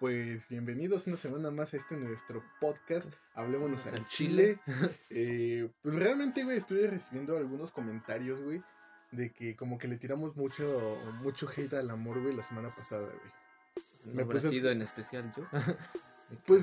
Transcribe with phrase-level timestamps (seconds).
[0.00, 4.60] Pues bienvenidos una semana más a este nuestro podcast, Hablémonos al Chile.
[5.10, 8.62] Eh, pues realmente, güey, estuve recibiendo algunos comentarios, güey,
[9.10, 13.08] de que como que le tiramos mucho, mucho hate al amor, güey, la semana pasada,
[13.08, 13.32] güey.
[14.14, 15.44] Me habrá sido en especial yo.
[16.46, 16.62] Pues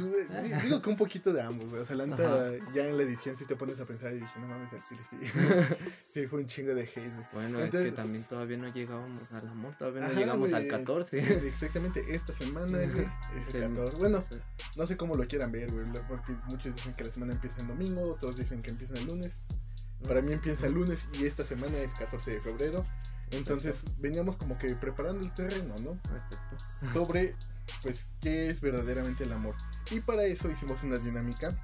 [0.63, 1.81] digo que un poquito de ambos, güey.
[1.81, 4.39] O sea, la neta, ya en la edición si te pones a pensar y dije,
[4.39, 4.95] no mames, sí.
[6.13, 7.25] sí, fue un chingo de hate, güey.
[7.34, 10.66] Bueno, Entonces- es que también todavía no llegábamos al amor, todavía no Ajá, llegamos al
[10.67, 10.70] güey.
[10.70, 11.17] 14.
[11.48, 13.08] Exactamente, esta semana, es el
[13.52, 13.59] Sí.
[13.59, 13.97] 14.
[13.97, 14.23] Bueno,
[14.77, 17.67] no sé cómo lo quieran ver, güey, porque muchos dicen que la semana empieza el
[17.67, 19.34] domingo, otros dicen que empieza el lunes.
[20.08, 22.86] Para mí empieza el lunes y esta semana es 14 de febrero.
[23.31, 25.91] Entonces veníamos como que preparando el terreno, ¿no?
[26.16, 26.57] Exacto.
[26.93, 27.35] Sobre,
[27.83, 29.55] pues, qué es verdaderamente el amor.
[29.91, 31.55] Y para eso hicimos una dinámica.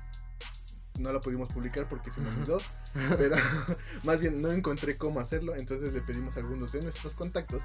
[1.00, 2.58] No la pudimos publicar porque se me olvidó,
[3.18, 3.36] pero
[4.04, 5.56] más bien no encontré cómo hacerlo.
[5.56, 7.62] Entonces le pedimos a algunos de nuestros contactos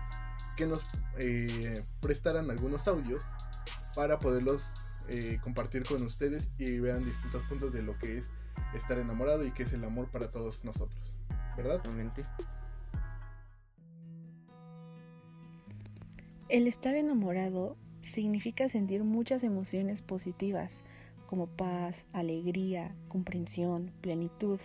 [0.56, 0.80] que nos
[1.18, 3.22] eh, prestaran algunos audios
[3.94, 4.62] para poderlos
[5.08, 8.26] eh, compartir con ustedes y vean distintos puntos de lo que es
[8.74, 10.98] estar enamorado y qué es el amor para todos nosotros.
[11.56, 11.76] ¿Verdad?
[11.76, 12.26] Exactamente.
[16.48, 20.84] El estar enamorado significa sentir muchas emociones positivas,
[21.26, 24.60] como paz, alegría, comprensión, plenitud,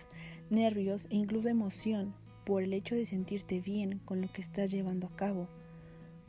[0.48, 5.08] nervios e incluso emoción por el hecho de sentirte bien con lo que estás llevando
[5.08, 5.48] a cabo.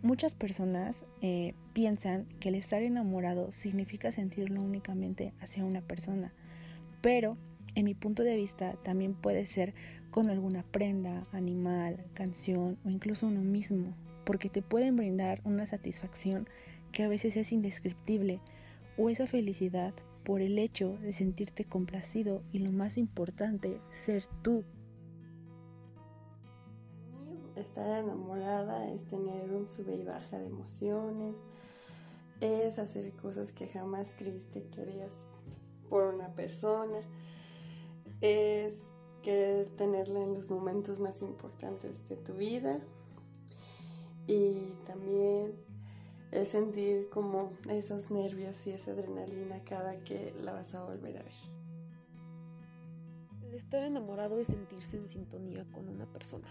[0.02, 6.34] Muchas personas eh, piensan que el estar enamorado significa sentirlo únicamente hacia una persona,
[7.02, 7.38] pero
[7.76, 9.76] en mi punto de vista también puede ser
[10.10, 16.48] con alguna prenda, animal, canción o incluso uno mismo, porque te pueden brindar una satisfacción
[16.92, 18.40] que a veces es indescriptible
[18.98, 19.94] o esa felicidad
[20.24, 24.64] por el hecho de sentirte complacido y lo más importante, ser tú.
[27.56, 31.36] Estar enamorada es tener un sube y baja de emociones,
[32.42, 35.12] es hacer cosas que jamás creíste que harías
[35.90, 37.00] por una persona,
[38.22, 38.80] es
[39.22, 42.80] querer tenerla en los momentos más importantes de tu vida
[44.28, 45.54] y también
[46.32, 51.24] es sentir como esos nervios y esa adrenalina cada que la vas a volver a
[51.24, 51.34] ver.
[53.44, 56.48] El estar enamorado es sentirse en sintonía con una persona.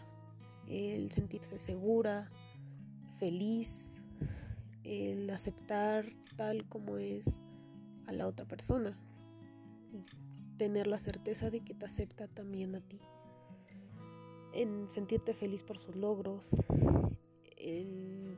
[0.68, 2.30] El sentirse segura,
[3.18, 3.90] feliz,
[4.84, 6.06] el aceptar
[6.36, 7.40] tal como es
[8.06, 8.96] a la otra persona
[9.92, 10.02] y
[10.56, 13.00] tener la certeza de que te acepta también a ti.
[14.52, 16.62] En sentirte feliz por sus logros,
[17.62, 18.36] el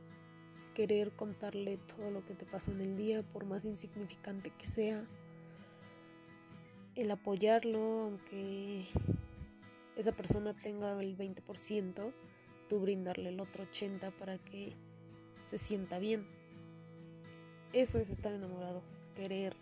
[0.73, 5.05] querer contarle todo lo que te pasó en el día, por más insignificante que sea,
[6.95, 8.85] el apoyarlo, aunque
[9.95, 12.13] esa persona tenga el 20%,
[12.69, 14.73] tú brindarle el otro 80% para que
[15.45, 16.27] se sienta bien.
[17.73, 18.81] Eso es estar enamorado,
[19.15, 19.55] querer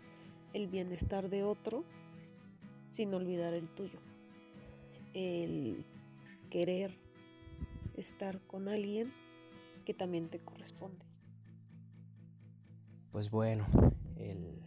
[0.52, 1.84] el bienestar de otro
[2.88, 3.98] sin olvidar el tuyo.
[5.14, 5.84] El
[6.50, 6.96] querer
[7.96, 9.12] estar con alguien
[9.84, 11.04] que también te corresponde.
[13.12, 13.66] Pues bueno,
[14.16, 14.60] el,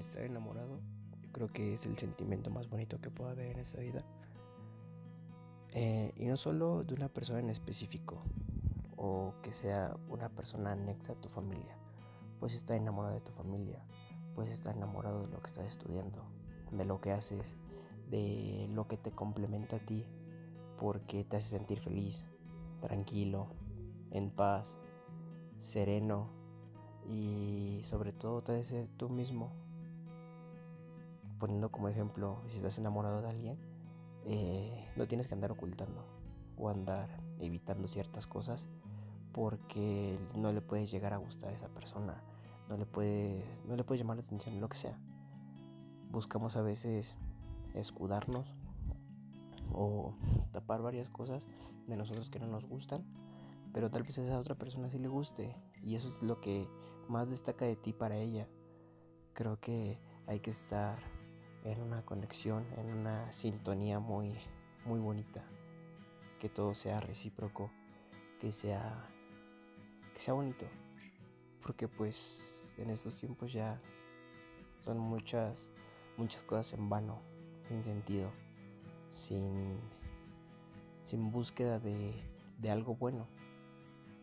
[0.00, 0.80] estar enamorado
[1.22, 4.04] yo creo que es el sentimiento más bonito que puede haber en esta vida.
[5.72, 8.22] Eh, y no solo de una persona en específico
[8.96, 11.76] o que sea una persona anexa a tu familia.
[12.40, 13.84] Puedes estar enamorado de tu familia,
[14.34, 16.24] puedes estar enamorado de lo que estás estudiando,
[16.72, 17.56] de lo que haces,
[18.10, 20.04] de lo que te complementa a ti,
[20.78, 22.26] porque te hace sentir feliz,
[22.80, 23.48] tranquilo,
[24.14, 24.78] en paz,
[25.58, 26.30] sereno
[27.06, 29.52] y sobre todo te hace ser tú mismo.
[31.38, 33.58] Poniendo como ejemplo, si estás enamorado de alguien,
[34.24, 36.06] eh, no tienes que andar ocultando
[36.56, 37.10] o andar
[37.40, 38.68] evitando ciertas cosas
[39.32, 42.22] porque no le puedes llegar a gustar a esa persona,
[42.68, 44.96] no le puedes, no le puedes llamar la atención, lo que sea.
[46.10, 47.16] Buscamos a veces
[47.74, 48.54] escudarnos
[49.72, 50.14] o
[50.52, 51.48] tapar varias cosas
[51.88, 53.04] de nosotros que no nos gustan,
[53.74, 56.68] pero tal vez a esa otra persona sí le guste y eso es lo que
[57.08, 58.48] más destaca de ti para ella.
[59.34, 59.98] Creo que
[60.28, 60.96] hay que estar
[61.64, 64.38] en una conexión, en una sintonía muy
[64.86, 65.44] muy bonita,
[66.38, 67.70] que todo sea recíproco,
[68.40, 69.10] que sea
[70.14, 70.66] que sea bonito,
[71.60, 73.80] porque pues en estos tiempos ya
[74.78, 75.68] son muchas
[76.16, 77.20] muchas cosas en vano,
[77.66, 78.30] sin sentido,
[79.10, 79.80] sin
[81.02, 82.14] sin búsqueda de,
[82.58, 83.26] de algo bueno.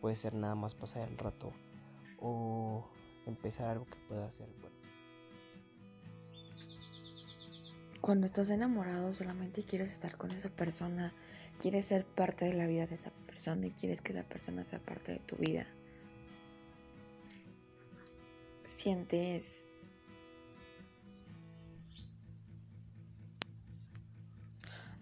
[0.02, 1.52] Puede ser nada más pasar el rato
[2.18, 2.86] o
[3.24, 4.76] empezar algo que pueda ser bueno.
[8.02, 11.14] Cuando estás enamorado solamente quieres estar con esa persona,
[11.60, 14.80] quieres ser parte de la vida de esa persona y quieres que esa persona sea
[14.80, 15.66] parte de tu vida.
[18.66, 19.68] sientes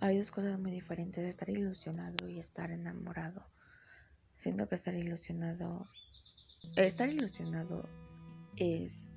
[0.00, 3.44] hay dos cosas muy diferentes, estar ilusionado y estar enamorado.
[4.40, 5.86] Siento que estar ilusionado,
[6.74, 7.86] estar ilusionado
[8.56, 9.12] es,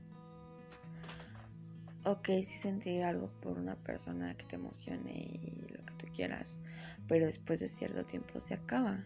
[2.04, 6.60] ok, sí sentir algo por una persona que te emocione y lo que tú quieras,
[7.08, 9.06] pero después de cierto tiempo se acaba,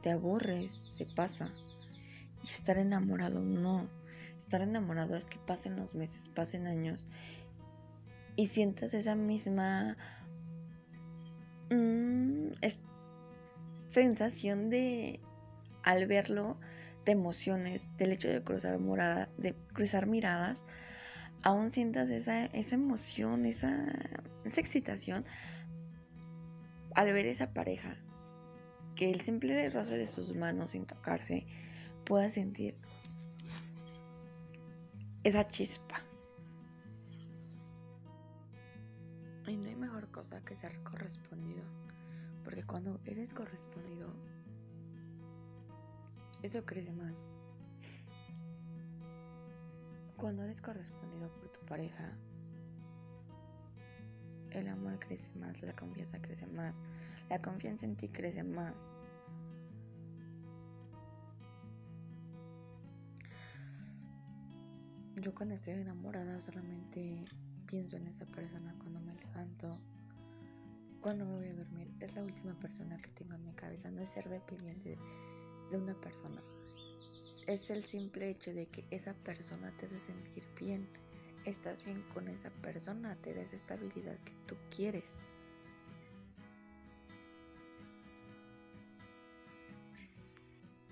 [0.00, 1.52] te aburres, se pasa.
[2.44, 3.90] Y estar enamorado no.
[4.38, 7.08] Estar enamorado es que pasen los meses, pasen años
[8.36, 9.96] y sientas esa misma
[11.68, 12.52] mm,
[13.90, 15.20] sensación de
[15.82, 16.58] al verlo
[17.04, 18.78] de emociones, del hecho de cruzar
[19.38, 20.64] de cruzar miradas,
[21.42, 23.86] aún sientas esa, esa emoción, esa,
[24.44, 25.24] esa excitación
[26.94, 27.96] al ver esa pareja,
[28.94, 31.46] que el simple roce de sus manos sin tocarse
[32.04, 32.76] pueda sentir
[35.24, 36.04] esa chispa.
[39.46, 41.64] Y no hay mejor cosa que ser correspondido,
[42.50, 44.12] porque cuando eres correspondido,
[46.42, 47.28] eso crece más.
[50.16, 52.12] Cuando eres correspondido por tu pareja,
[54.50, 56.80] el amor crece más, la confianza crece más,
[57.28, 58.96] la confianza en ti crece más.
[65.22, 67.22] Yo cuando estoy enamorada solamente
[67.66, 69.78] pienso en esa persona cuando me levanto,
[71.00, 71.90] cuando me voy a dormir.
[72.00, 73.90] Es la última persona que tengo en mi cabeza.
[73.90, 74.98] No es ser dependiente
[75.70, 76.42] de una persona.
[77.46, 80.88] Es el simple hecho de que esa persona te hace sentir bien.
[81.44, 85.26] Estás bien con esa persona, te da esa estabilidad que tú quieres.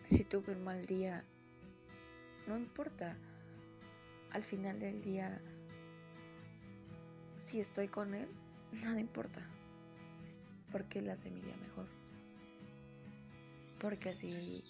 [0.07, 1.23] Si tuve un mal día,
[2.47, 3.15] no importa
[4.31, 5.39] al final del día,
[7.37, 8.29] si estoy con él,
[8.73, 9.43] nada importa.
[10.71, 11.87] Porque él hace mi día mejor.
[13.81, 14.65] Porque si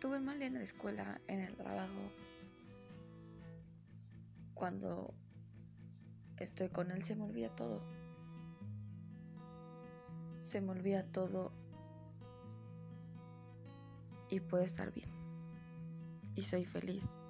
[0.00, 2.12] tuve mal en la escuela, en el trabajo,
[4.54, 5.14] cuando
[6.38, 7.82] estoy con él se me olvida todo.
[10.40, 11.52] Se me olvida todo
[14.30, 15.10] y puedo estar bien.
[16.34, 17.20] Y soy feliz.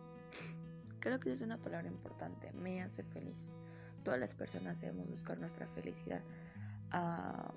[1.00, 3.54] Creo que es una palabra importante, me hace feliz.
[4.04, 6.22] Todas las personas debemos buscar nuestra felicidad
[6.92, 7.52] uh,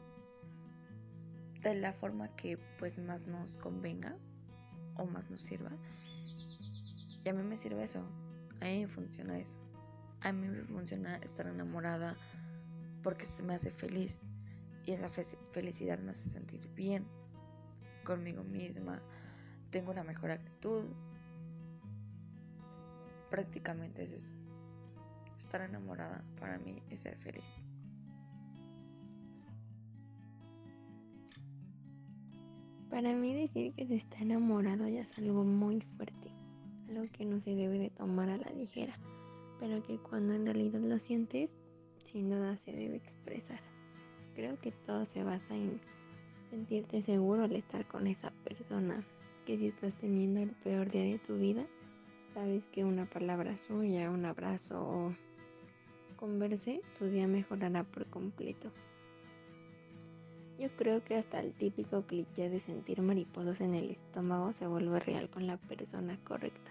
[1.62, 4.16] de la forma que pues más nos convenga
[4.96, 5.72] o más nos sirva.
[7.24, 8.04] Y a mí me sirve eso,
[8.62, 9.60] a mí me funciona eso.
[10.24, 12.16] A mí me funciona estar enamorada
[13.02, 14.22] porque se me hace feliz
[14.86, 15.10] y esa
[15.52, 17.08] felicidad me hace sentir bien
[18.04, 19.02] conmigo misma.
[19.72, 20.86] Tengo una mejor actitud,
[23.32, 24.34] prácticamente es eso.
[25.36, 27.71] Estar enamorada para mí es ser feliz.
[32.92, 36.32] Para mí decir que se está enamorado ya es algo muy fuerte,
[36.90, 39.00] algo que no se debe de tomar a la ligera,
[39.60, 41.56] pero que cuando en realidad lo sientes,
[42.06, 43.62] sin duda se debe expresar.
[44.36, 45.82] Creo que todo se basa en
[46.52, 49.04] sentirte seguro al estar con esa persona,
[49.48, 51.66] que si estás teniendo el peor día de tu vida,
[52.34, 55.14] Sabes que una palabra suya, un abrazo o
[56.16, 58.72] converse, tu día mejorará por completo.
[60.62, 65.00] Yo creo que hasta el típico cliché de sentir mariposas en el estómago se vuelve
[65.00, 66.70] real con la persona correcta.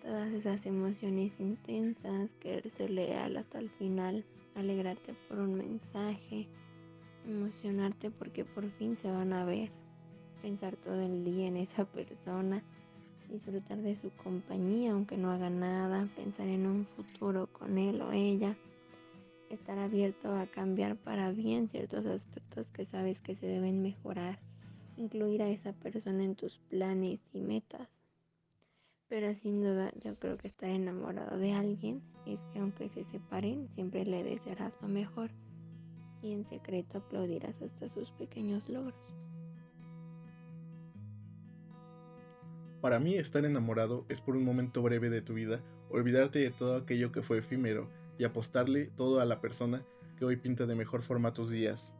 [0.00, 6.46] Todas esas emociones intensas, querer ser leal hasta el final, alegrarte por un mensaje,
[7.26, 9.72] emocionarte porque por fin se van a ver,
[10.40, 12.62] pensar todo el día en esa persona
[13.28, 18.12] disfrutar de su compañía aunque no haga nada, pensar en un futuro con él o
[18.12, 18.56] ella,
[19.50, 24.38] estar abierto a cambiar para bien ciertos aspectos que sabes que se deben mejorar,
[24.96, 27.88] incluir a esa persona en tus planes y metas.
[29.08, 33.68] Pero sin duda yo creo que estar enamorado de alguien es que aunque se separen
[33.68, 35.30] siempre le desearás lo mejor
[36.22, 39.14] y en secreto aplaudirás hasta sus pequeños logros.
[42.80, 46.76] Para mí estar enamorado es por un momento breve de tu vida olvidarte de todo
[46.76, 49.84] aquello que fue efímero y apostarle todo a la persona
[50.16, 51.92] que hoy pinta de mejor forma tus días.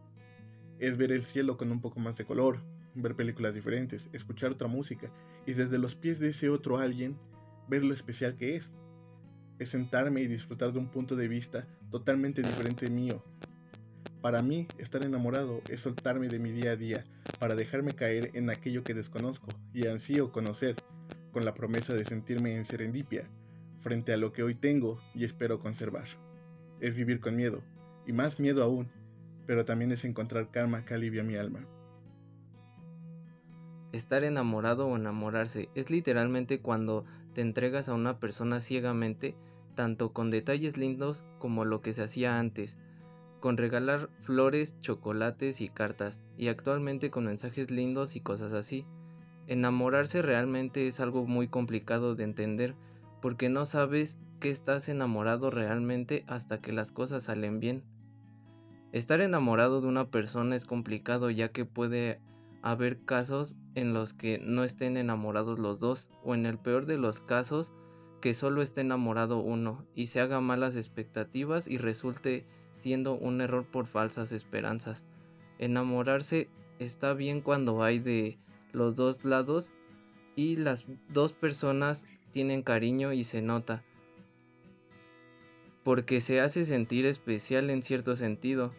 [0.78, 2.60] Es ver el cielo con un poco más de color,
[2.94, 5.10] ver películas diferentes, escuchar otra música
[5.46, 7.16] y desde los pies de ese otro alguien
[7.68, 8.72] ver lo especial que es.
[9.58, 13.22] Es sentarme y disfrutar de un punto de vista totalmente diferente mío,
[14.20, 17.04] para mí, estar enamorado es soltarme de mi día a día
[17.38, 20.76] para dejarme caer en aquello que desconozco y ansío conocer,
[21.32, 23.28] con la promesa de sentirme en serendipia,
[23.80, 26.06] frente a lo que hoy tengo y espero conservar.
[26.80, 27.62] Es vivir con miedo,
[28.06, 28.88] y más miedo aún,
[29.46, 31.66] pero también es encontrar calma que alivia mi alma.
[33.92, 39.34] Estar enamorado o enamorarse es literalmente cuando te entregas a una persona ciegamente,
[39.74, 42.76] tanto con detalles lindos como lo que se hacía antes,
[43.40, 48.84] con regalar flores, chocolates y cartas, y actualmente con mensajes lindos y cosas así.
[49.46, 52.74] Enamorarse realmente es algo muy complicado de entender,
[53.20, 57.82] porque no sabes que estás enamorado realmente hasta que las cosas salen bien.
[58.92, 62.20] Estar enamorado de una persona es complicado ya que puede
[62.62, 66.98] haber casos en los que no estén enamorados los dos, o en el peor de
[66.98, 67.72] los casos,
[68.20, 72.46] que solo esté enamorado uno y se haga malas expectativas y resulte
[72.76, 75.04] siendo un error por falsas esperanzas.
[75.58, 76.48] Enamorarse
[76.78, 78.38] está bien cuando hay de
[78.72, 79.70] los dos lados
[80.34, 82.04] y las dos personas
[82.38, 83.82] tienen cariño y se nota,
[85.82, 88.72] porque se hace sentir especial en cierto sentido,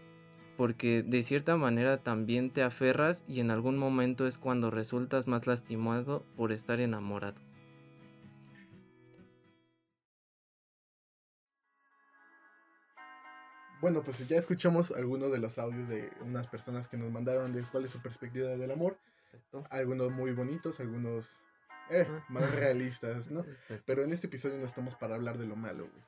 [0.56, 5.46] porque de cierta manera también te aferras y en algún momento es cuando resultas más
[5.46, 7.36] lastimado por estar enamorado.
[13.82, 17.62] Bueno, pues ya escuchamos algunos de los audios de unas personas que nos mandaron de
[17.64, 18.98] cuál es su perspectiva del amor.
[19.70, 21.30] Algunos muy bonitos, algunos
[21.90, 23.46] eh, más realistas, ¿no?
[23.86, 26.04] Pero en este episodio no estamos para hablar de lo malo, güey.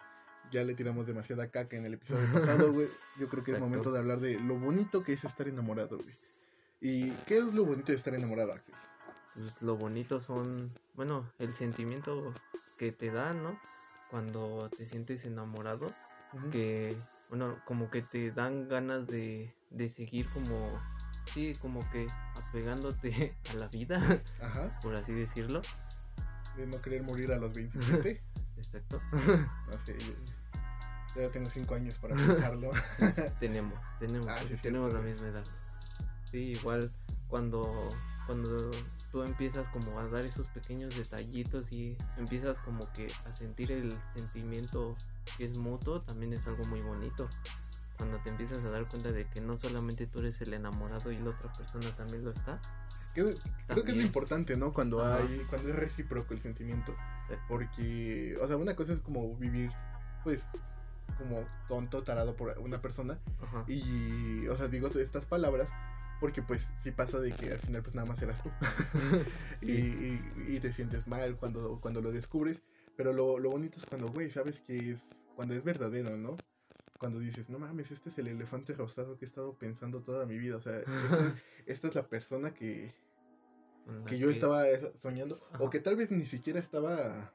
[0.52, 2.88] Ya le tiramos demasiada caca en el episodio pasado, güey.
[3.20, 6.16] Yo creo que es momento de hablar de lo bonito que es estar enamorado, güey.
[6.82, 8.76] ¿Y qué es lo bonito de estar enamorado, Axel?
[9.34, 12.34] Pues lo bonito son, bueno, el sentimiento
[12.78, 13.58] que te da, ¿no?
[14.10, 15.90] Cuando te sientes enamorado,
[16.52, 16.96] que
[17.30, 20.82] bueno, como que te dan ganas de, de seguir como,
[21.34, 24.80] sí, como que apegándote a la vida, Ajá.
[24.82, 25.62] por así decirlo.
[26.58, 28.22] De no querer morir a los 27.
[28.58, 29.00] Exacto.
[29.14, 32.72] No sé, yo, ya tengo 5 años para pensarlo.
[33.40, 35.46] tenemos, tenemos, ah, tenemos la misma edad.
[36.30, 36.92] Sí, igual
[37.28, 37.70] cuando,
[38.28, 38.72] cuando
[39.12, 43.98] tú empiezas como a dar esos pequeños detallitos y empiezas como que a sentir el
[44.16, 44.96] sentimiento
[45.38, 47.28] que es mutuo, también es algo muy bonito.
[48.02, 51.20] Cuando te empiezas a dar cuenta de que no solamente tú eres el enamorado y
[51.20, 52.60] la otra persona también lo está.
[53.14, 53.28] Creo,
[53.86, 54.74] que es lo importante, ¿no?
[54.74, 56.96] Cuando hay, cuando es recíproco el sentimiento.
[57.48, 59.70] Porque, o sea, una cosa es como vivir,
[60.24, 60.42] pues,
[61.20, 63.20] como tonto, tarado por una persona.
[63.68, 65.70] Y, o sea, digo estas palabras
[66.20, 68.50] porque pues si pasa de que al final pues nada más eras tú.
[69.62, 72.64] y, te sientes mal cuando, cuando lo descubres.
[72.98, 76.36] Pero lo, lo bonito es cuando, güey, sabes que es, cuando es verdadero, ¿no?
[77.02, 80.38] Cuando dices, no mames, este es el elefante rosado que he estado pensando toda mi
[80.38, 80.58] vida.
[80.58, 80.78] O sea,
[81.66, 82.94] esta, es la persona que,
[84.06, 84.66] que yo estaba
[85.02, 85.42] soñando.
[85.58, 87.34] O que tal vez ni siquiera estaba,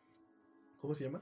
[0.80, 1.20] ¿cómo se llama?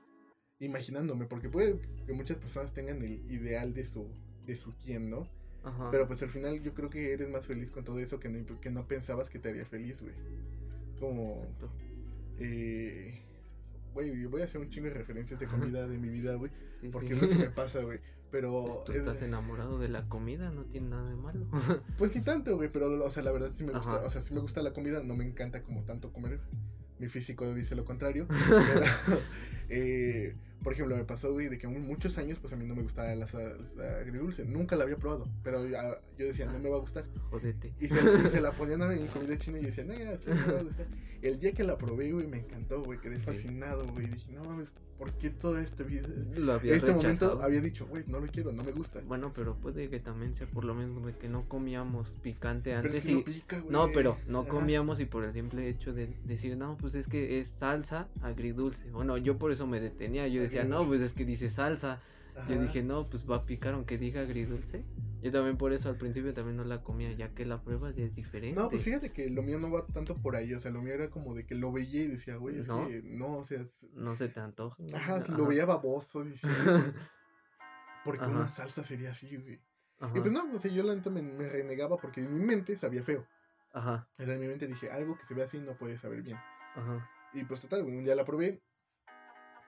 [0.58, 1.24] Imaginándome.
[1.24, 4.10] Porque puede que muchas personas tengan el ideal de su,
[4.44, 5.26] de su quién, ¿no?
[5.90, 8.60] Pero pues al final yo creo que eres más feliz con todo eso que no,
[8.60, 10.14] que no pensabas que te haría feliz, güey.
[11.00, 11.46] Como...
[12.38, 13.22] Eh,
[13.94, 16.52] güey, voy a hacer un chingo de referencias de comida de mi vida, güey.
[16.92, 18.00] porque es lo que me pasa, güey.
[18.34, 18.82] Pero.
[18.84, 21.46] Pues, tú estás enamorado de la comida, no tiene nada de malo.
[21.98, 24.04] pues ni tanto, güey, pero, o sea, la verdad sí me gusta.
[24.04, 26.40] O sea, sí me gusta la comida, no me encanta como tanto comer.
[26.98, 28.26] Mi físico dice lo contrario.
[28.48, 28.86] pero,
[29.68, 32.82] eh, por ejemplo, me pasó, güey, de que muchos años, pues a mí no me
[32.82, 34.44] gustaba la salsa agridulce.
[34.44, 35.28] Nunca la había probado.
[35.44, 37.04] Pero yo decía, no me va a gustar.
[37.30, 37.72] Jodete.
[37.78, 40.58] Y se, la ponían en comida china y yo decía, no, ya, no me va
[40.58, 40.86] a gustar.
[41.22, 42.98] El día que la probé, güey, me encantó, güey.
[42.98, 44.08] Quedé fascinado, güey.
[44.08, 46.08] Dije, no mames, ¿por qué toda esta vida?
[46.36, 49.00] Lo había este momento había dicho, güey, no lo quiero, no me gusta.
[49.06, 53.04] Bueno, pero puede que también sea por lo mismo de que no comíamos picante antes.
[53.04, 53.44] Pero y...
[53.70, 57.40] no, pero no comíamos y por el simple hecho de decir, no, pues es que
[57.40, 58.90] es salsa agridulce.
[58.90, 60.28] Bueno, yo por eso me detenía.
[60.28, 62.00] Yo decía, no, pues es que dice salsa.
[62.48, 64.84] Yo dije, no, pues va a picar aunque diga agridulce.
[65.22, 68.04] Yo también por eso al principio también no la comía, ya que la prueba ya
[68.04, 68.60] es diferente.
[68.60, 70.94] No, pues fíjate que lo mío no va tanto por ahí, o sea, lo mío
[70.94, 72.86] era como de que lo veía y decía, güey, es ¿No?
[72.86, 73.64] que no, o sea...
[73.94, 74.82] No se te antoja.
[74.94, 76.24] Ajá, si lo veía baboso,
[78.04, 79.60] porque una salsa sería así, güey.
[80.14, 83.02] Y pues no, o sea, yo la neta me, renegaba porque en mi mente sabía
[83.02, 83.26] feo.
[83.72, 84.06] Ajá.
[84.18, 86.36] En mi mente dije, algo que se ve así no puede saber bien.
[86.74, 87.08] Ajá.
[87.32, 88.60] Y pues total, un día la probé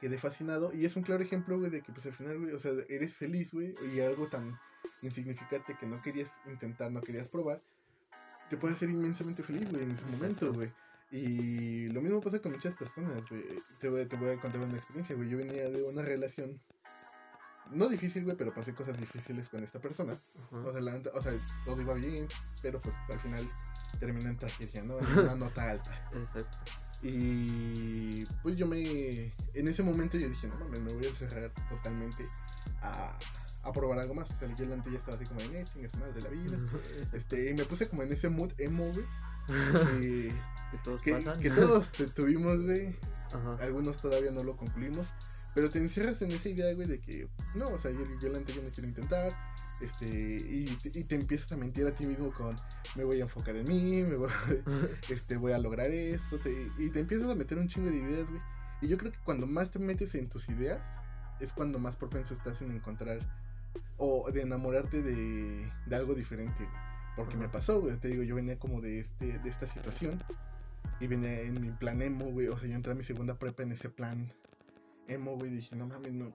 [0.00, 0.72] quedé fascinado.
[0.74, 3.14] Y es un claro ejemplo, güey, de que pues al final, güey, o sea, eres
[3.14, 4.58] feliz, güey, y algo tan
[5.02, 7.60] insignificante que no querías intentar, no querías probar,
[8.50, 10.70] te puede hacer inmensamente feliz, güey, en ese momento, güey.
[11.10, 13.44] Y lo mismo pasa con muchas personas, güey.
[13.80, 15.28] Te voy, te voy a contar una experiencia, güey.
[15.28, 16.60] Yo venía de una relación,
[17.70, 20.12] no difícil, güey, pero pasé cosas difíciles con esta persona.
[20.12, 21.32] O, sea, o sea,
[21.64, 22.26] todo iba bien,
[22.62, 23.44] pero pues al final
[24.00, 24.98] terminó en tragedia, ¿no?
[24.98, 26.10] En una nota alta.
[26.14, 26.85] Exacto.
[27.08, 29.32] Y pues yo me.
[29.54, 32.24] En ese momento yo dije, no mames, me voy a cerrar totalmente
[32.82, 33.16] a,
[33.62, 34.28] a probar algo más.
[34.28, 36.58] O sea, yo delante ya estaba así como de, eh, chingas madre de la vida.
[37.12, 40.32] Este, y me puse como en ese mood emo, güey.
[40.72, 41.40] Que todos que, pasan.
[41.40, 42.96] que todos tuvimos, güey.
[43.60, 45.06] Algunos todavía no lo concluimos.
[45.56, 48.52] Pero te encierras en esa idea, güey, de que no, o sea, yo, yo delante
[48.52, 49.32] yo no quiero intentar.
[49.80, 52.54] Este, y, te- y te empiezas a mentir a ti mismo con
[52.94, 54.30] me voy a enfocar en mí, me voy,
[55.10, 56.38] este, voy a lograr esto.
[56.38, 58.40] te- y te empiezas a meter un chingo de ideas, güey.
[58.82, 60.80] Y yo creo que cuando más te metes en tus ideas,
[61.40, 63.18] es cuando más propenso estás en encontrar
[63.96, 66.58] o de enamorarte de, de algo diferente.
[66.58, 66.76] güey.
[67.16, 67.96] Porque me pasó, güey.
[67.96, 70.22] Te digo, yo venía como de, este, de esta situación.
[71.00, 72.48] Y venía en mi plan emo, güey.
[72.48, 74.30] O sea, yo entré a mi segunda prepa en ese plan
[75.08, 75.50] emo, güey.
[75.50, 76.32] Dije, no mames, no.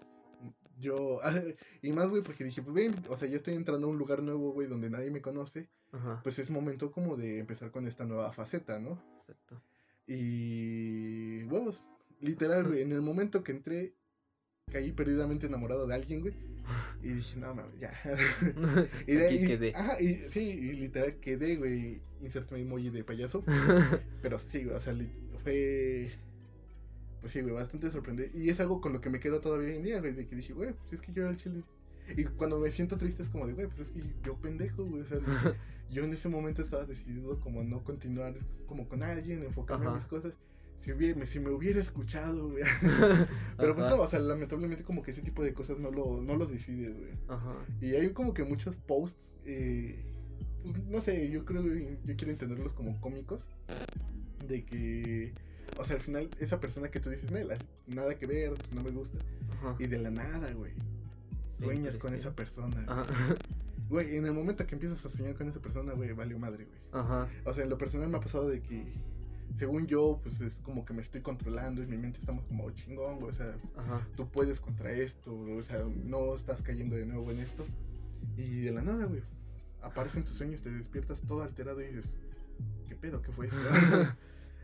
[0.80, 1.20] Yo.
[1.82, 4.24] y más, güey, porque dije, pues, ven, o sea, ya estoy entrando a un lugar
[4.24, 5.70] nuevo, güey, donde nadie me conoce.
[5.92, 6.22] Ajá.
[6.24, 9.02] Pues es momento como de empezar con esta nueva faceta, ¿no?
[9.22, 9.62] Exacto.
[10.08, 11.44] Y.
[11.44, 11.82] Huevos.
[12.20, 12.82] Literal, güey.
[12.82, 13.94] En el momento que entré,
[14.72, 16.34] caí perdidamente enamorado de alguien, güey.
[17.04, 17.94] Y dije, no mames, ya.
[19.08, 19.76] y de Aquí quedé.
[19.76, 22.02] Ajá, y sí, y literal quedé, güey.
[22.22, 23.44] Inserté mi emoji de payaso.
[24.22, 24.96] Pero sí, güey, o sea,
[25.44, 26.12] fue.
[27.22, 28.38] Pues sí, güey, bastante sorprendente.
[28.38, 30.14] Y es algo con lo que me quedo todavía hoy en día, güey.
[30.14, 31.64] De que dije, güey, pues es que yo era el chile.
[32.18, 35.04] Y cuando me siento triste es como de, güey, pues es que yo pendejo, güey.
[35.04, 35.20] O sea,
[35.92, 38.34] yo en ese momento estaba decidido como no continuar
[38.66, 40.34] como con alguien, enfocarme en mis cosas.
[40.82, 42.64] Si, hubiera, si me hubiera escuchado, güey.
[43.58, 46.36] Pero pues no, o sea, lamentablemente como que ese tipo de cosas no lo, no
[46.36, 47.12] los decides, güey.
[47.28, 47.56] Ajá.
[47.80, 50.04] Y hay como que muchos posts, eh,
[50.64, 53.46] pues no sé, yo creo, yo quiero entenderlos como cómicos,
[54.48, 55.34] de que,
[55.78, 58.92] o sea, al final esa persona que tú dices, "Nela, nada que ver, no me
[58.92, 59.18] gusta,
[59.60, 59.76] Ajá.
[59.80, 60.74] y de la nada, güey,
[61.60, 62.84] sueñas con esa persona.
[62.88, 63.36] Ajá.
[63.90, 66.80] Güey, en el momento que empiezas a soñar con esa persona, güey, valió madre, güey.
[67.04, 67.28] Ajá.
[67.46, 68.86] O sea, en lo personal me ha pasado de que,
[69.60, 73.20] según yo, pues es como que me estoy controlando, en mi mente estamos como chingón,
[73.20, 74.08] güey, o sea, Ajá.
[74.16, 77.66] tú puedes contra esto, o sea, no estás cayendo de nuevo en esto.
[78.38, 79.22] Y de la nada, güey,
[79.82, 82.10] aparecen tus sueños, te despiertas todo alterado y dices,
[82.88, 83.22] ¿qué pedo?
[83.22, 83.58] ¿Qué fue eso?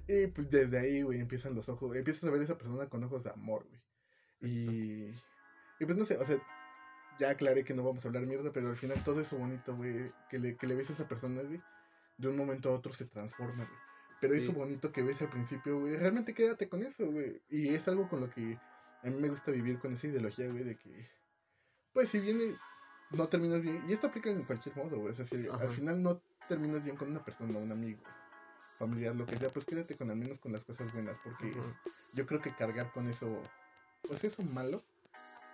[0.08, 3.04] y pues desde ahí, güey, empiezan los ojos, empiezas a ver a esa persona con
[3.04, 3.82] ojos de amor, güey.
[4.42, 5.14] Y,
[5.80, 6.38] y pues no sé, o sea,
[7.20, 10.12] ya aclaré que no vamos a hablar mierda, pero al final todo eso bonito, güey,
[10.30, 11.62] que le, que le ves a esa persona, güey,
[12.18, 13.80] de un momento a otro se transforma, güey.
[14.22, 14.42] Pero Sí.
[14.44, 17.42] eso bonito que ves al principio, güey, realmente quédate con eso, güey.
[17.50, 18.58] Y es algo con lo que
[19.04, 21.08] a mí me gusta vivir con esa ideología, güey, de que,
[21.94, 22.56] pues si viene,
[23.12, 25.64] no terminas bien, y esto aplica en cualquier modo, güey, o sea, si Ajá.
[25.64, 28.02] al final no terminas bien con una persona, un amigo,
[28.78, 31.82] familiar, lo que sea, pues quédate con al menos con las cosas buenas, porque Ajá.
[32.14, 33.42] yo creo que cargar con eso,
[34.08, 34.84] pues eso malo,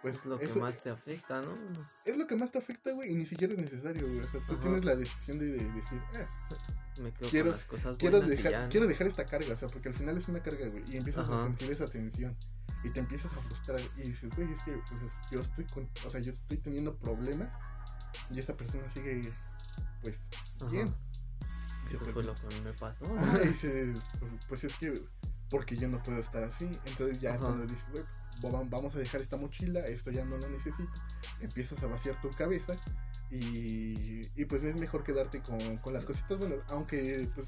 [0.01, 1.57] pues Es lo que más te afecta, ¿no?
[2.05, 4.41] es lo que más te afecta, güey, y ni siquiera es necesario, güey, o sea,
[4.47, 4.61] tú Ajá.
[4.61, 6.55] tienes la decisión de, de decir, ah,
[7.01, 8.69] Me quedo Quiero- con las cosas quiero buenas dejar, ya, ¿no?
[8.69, 11.27] quiero dejar esta carga, o sea, porque al final es una carga, güey, y empiezas
[11.29, 12.35] a sentir esa tensión
[12.83, 16.09] y te empiezas a frustrar y dices, güey, es que pues, yo estoy con, o
[16.09, 17.49] sea, yo estoy teniendo problemas
[18.29, 19.21] y esta persona sigue,
[20.01, 20.19] pues,
[20.69, 20.93] bien.
[21.91, 23.05] Eso fue lo que me pasó.
[23.43, 23.97] dices,
[24.49, 24.99] pues, es que,
[25.49, 28.03] porque yo no puedo estar así, entonces ya cuando dices, güey,
[28.53, 30.89] va- vamos a dejar esta mochila, esto ya no lo necesito,
[31.41, 32.73] empiezas a vaciar tu cabeza
[33.29, 37.47] y, y pues es mejor quedarte con, con las cositas buenas, aunque pues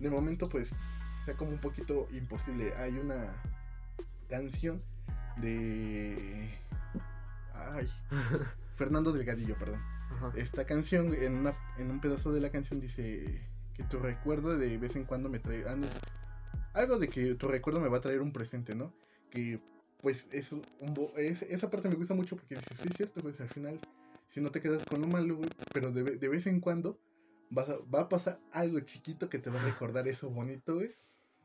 [0.00, 0.70] de momento pues
[1.24, 2.74] sea como un poquito imposible.
[2.76, 3.32] Hay una
[4.28, 4.82] canción
[5.36, 6.54] de...
[7.54, 7.88] Ay,
[8.76, 9.80] Fernando Delgadillo, perdón.
[10.12, 10.32] Ajá.
[10.36, 13.42] Esta canción, en, una, en un pedazo de la canción dice
[13.78, 15.64] que tu recuerdo de vez en cuando me trae...
[15.66, 15.76] ah,
[16.74, 18.92] algo de que tu recuerdo me va a traer un presente, ¿no?
[19.30, 19.60] Que
[20.02, 20.64] pues es un
[20.94, 23.80] bo- es- esa parte me gusta mucho porque dices, sí es cierto, pues al final,
[24.28, 26.98] si no te quedas con lo malo, güey, pero de, de vez en cuando
[27.50, 30.90] vas a- va a pasar algo chiquito que te va a recordar eso bonito, güey,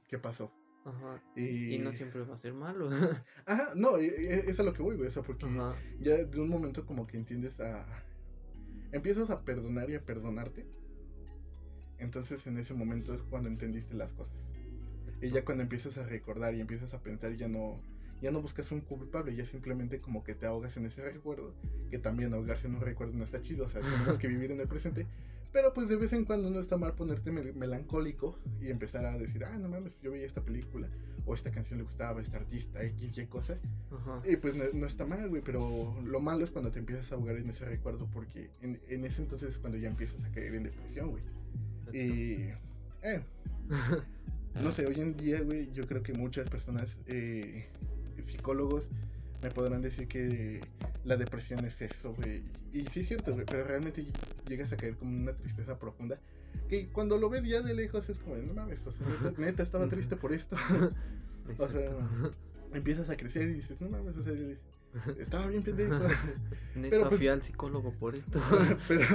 [0.07, 0.51] que pasó.
[0.85, 1.21] Ajá.
[1.35, 2.89] Y, Y no siempre va a ser malo.
[3.45, 5.75] Ajá, no, e- e- es a lo que voy, güey, o sea, porque Ajá.
[5.99, 7.85] ya de un momento como que entiendes a...
[8.91, 10.67] Empiezas a perdonar y a perdonarte.
[12.03, 14.35] Entonces en ese momento es cuando entendiste las cosas.
[15.21, 17.79] Y ya cuando empiezas a recordar y empiezas a pensar ya no...
[18.21, 21.53] Ya no buscas un culpable, ya simplemente como que te ahogas en ese recuerdo.
[21.91, 24.61] Que también ahogarse en un recuerdo no está chido, o sea, tenemos que vivir en
[24.61, 25.05] el presente.
[25.51, 29.17] Pero pues de vez en cuando no está mal ponerte mel- melancólico y empezar a
[29.17, 30.87] decir, ah, no mames, yo veía esta película,
[31.25, 33.57] o esta canción le gustaba, esta artista, X, Y cosa.
[33.91, 34.21] Ajá.
[34.27, 37.15] Y pues no, no está mal, güey, pero lo malo es cuando te empiezas a
[37.15, 40.55] ahogar en ese recuerdo, porque en, en ese entonces es cuando ya empiezas a caer
[40.55, 41.23] en depresión, güey.
[41.79, 41.97] Exacto.
[41.97, 42.53] Y,
[43.01, 43.23] eh,
[44.61, 47.67] no sé, hoy en día, güey, yo creo que muchas personas, eh,
[48.21, 48.89] psicólogos,
[49.41, 50.63] me podrán decir que
[51.03, 52.43] la depresión es eso, güey.
[52.71, 54.05] Y sí es cierto, güey, pero realmente
[54.47, 56.19] llegas a caer como una tristeza profunda
[56.69, 59.63] que cuando lo ves ya de lejos es como, no mames, o sea, neta, neta
[59.63, 60.55] estaba triste por esto.
[61.57, 61.91] o sea,
[62.73, 64.33] empiezas a crecer y dices, no mames, o sea,
[65.17, 65.95] estaba bien pendejo.
[66.75, 68.39] Neta, Pero, pues- fui al psicólogo por esto.
[68.87, 69.05] pero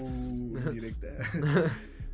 [0.00, 1.08] uh, directa.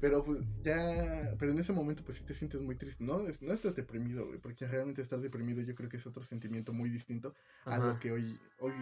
[0.01, 3.41] Pero pues, ya, pero en ese momento pues sí te sientes muy triste, no, es-
[3.41, 6.91] no estás deprimido, güey, porque realmente estar deprimido yo creo que es otro sentimiento muy
[6.91, 7.35] distinto
[7.65, 8.75] a lo que hoy hoy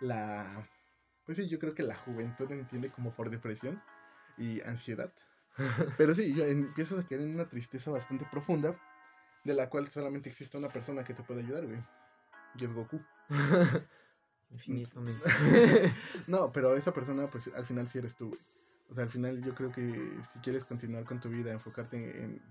[0.00, 0.68] la
[1.24, 3.80] pues sí, yo creo que la juventud entiende como por depresión
[4.36, 5.12] y ansiedad.
[5.96, 8.76] Pero sí, yo empiezas a caer en una tristeza bastante profunda
[9.44, 11.78] de la cual solamente existe una persona que te puede ayudar, güey.
[12.54, 13.06] Es Goku.
[14.50, 15.24] Infinitamente.
[16.26, 18.40] No, pero esa persona, pues al final sí eres tú, güey.
[18.88, 22.22] O sea, al final yo creo que si quieres continuar con tu vida, enfocarte en,
[22.24, 22.42] en,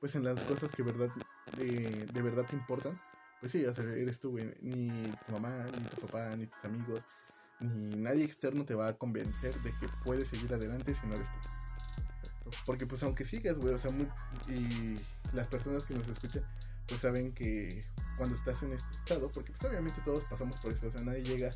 [0.00, 1.10] pues en las cosas que verdad,
[1.58, 2.98] de, de verdad te importan,
[3.40, 4.54] pues sí, o sea, eres tú, güey.
[4.60, 7.02] Ni tu mamá, ni tu papá, ni tus amigos,
[7.60, 11.28] ni nadie externo te va a convencer de que puedes seguir adelante si no eres
[11.30, 12.50] tú.
[12.66, 14.08] Porque pues aunque sigas, güey, o sea, muy-
[14.54, 14.98] y
[15.34, 16.44] las personas que nos escuchan,
[16.86, 17.84] pues saben que
[18.16, 21.22] cuando estás en este estado, porque pues obviamente todos pasamos por eso, o sea, nadie
[21.22, 21.50] llega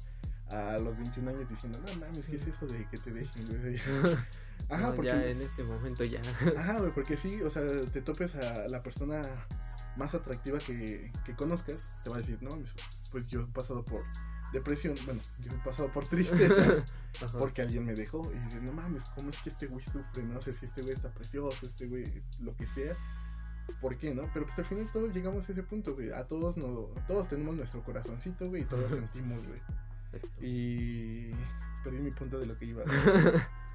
[0.50, 3.44] a los 21 años diciendo, no mames, ¿qué es eso de que te dejen?
[4.68, 5.10] Ajá, No, porque...
[5.10, 6.20] Ya en este momento ya.
[6.58, 9.22] Ajá, güey, porque sí, o sea, te topes a la persona
[9.96, 12.70] más atractiva que, que conozcas, te va a decir, no mames,
[13.10, 14.02] pues yo he pasado por
[14.52, 16.84] depresión, bueno, yo he pasado por tristeza
[17.38, 20.22] porque alguien me dejó y dices, no mames, ¿cómo es que este güey sufre?
[20.22, 22.94] No sé si este güey está precioso, este güey, lo que sea.
[23.80, 24.28] ¿Por qué no?
[24.32, 26.10] Pero pues al final todos llegamos a ese punto, güey.
[26.10, 29.60] A todos no, todos tenemos nuestro corazoncito, güey, y todos sentimos, güey.
[30.12, 30.44] Exacto.
[30.44, 31.30] Y
[31.84, 32.84] perdí mi punto de lo que iba.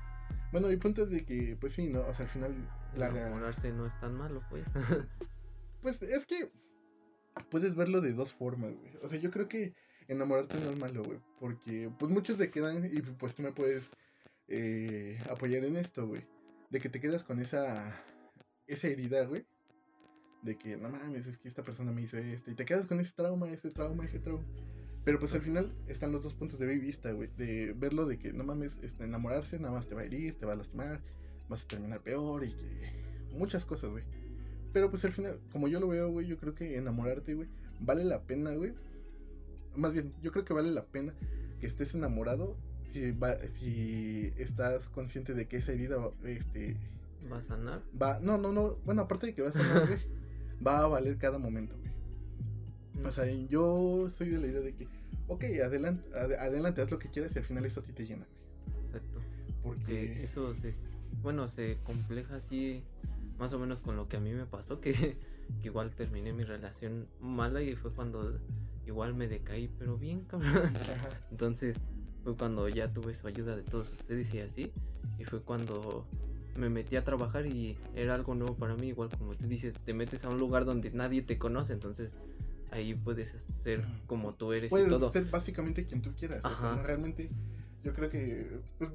[0.53, 2.01] Bueno, mi punto es de que, pues sí, ¿no?
[2.01, 2.53] O sea, al final
[2.95, 4.63] la, Enamorarse no es tan malo, pues.
[5.81, 6.49] Pues es que
[7.49, 8.95] puedes verlo de dos formas, güey.
[9.01, 9.73] O sea, yo creo que
[10.07, 11.19] enamorarte no es malo, güey.
[11.39, 13.91] Porque pues muchos te quedan y pues tú me puedes
[14.47, 16.25] eh, apoyar en esto, güey.
[16.69, 17.99] De que te quedas con esa,
[18.67, 19.45] esa herida, güey.
[20.43, 22.51] De que, no mames, es que esta persona me hizo esto.
[22.51, 24.43] Y te quedas con ese trauma, ese trauma, ese trauma.
[25.05, 27.29] Pero pues al final están los dos puntos de vista, güey.
[27.37, 30.45] De verlo de que, no mames, este, enamorarse nada más te va a herir, te
[30.45, 31.01] va a lastimar,
[31.49, 33.03] vas a terminar peor y que...
[33.33, 34.03] Muchas cosas, güey.
[34.73, 37.47] Pero pues al final, como yo lo veo, güey, yo creo que enamorarte, güey,
[37.79, 38.73] vale la pena, güey.
[39.75, 41.13] Más bien, yo creo que vale la pena
[41.59, 42.57] que estés enamorado
[42.91, 46.77] si, va, si estás consciente de que esa herida, este,
[47.31, 47.81] ¿Va a sanar?
[47.99, 48.19] va...
[48.19, 48.75] No, no, no.
[48.85, 49.99] Bueno, aparte de que va a sanar, güey,
[50.65, 53.05] va a valer cada momento, güey.
[53.05, 54.87] O sea, yo soy de la idea de que,
[55.27, 58.05] ok, adelante, ade- adelante, haz lo que quieras y al final eso a ti te
[58.05, 58.85] llena, güey.
[58.85, 59.19] Exacto.
[59.19, 60.23] Que Porque...
[60.23, 60.73] eso se,
[61.21, 62.83] bueno, se compleja así
[63.39, 64.93] más o menos con lo que a mí me pasó, que,
[65.61, 68.39] que igual terminé mi relación mala y fue cuando
[68.85, 70.73] igual me decaí, pero bien cabrón.
[71.31, 71.77] Entonces
[72.23, 74.71] fue cuando ya tuve su ayuda de todos ustedes y así,
[75.17, 76.05] y fue cuando
[76.55, 79.93] me metí a trabajar y era algo nuevo para mí, igual como tú dices, te
[79.93, 82.11] metes a un lugar donde nadie te conoce, entonces
[82.71, 85.11] ahí puedes ser como tú eres y Puedes todo.
[85.11, 86.43] ser básicamente quien tú quieras.
[86.45, 87.29] O sea, realmente
[87.83, 88.91] yo creo que pues,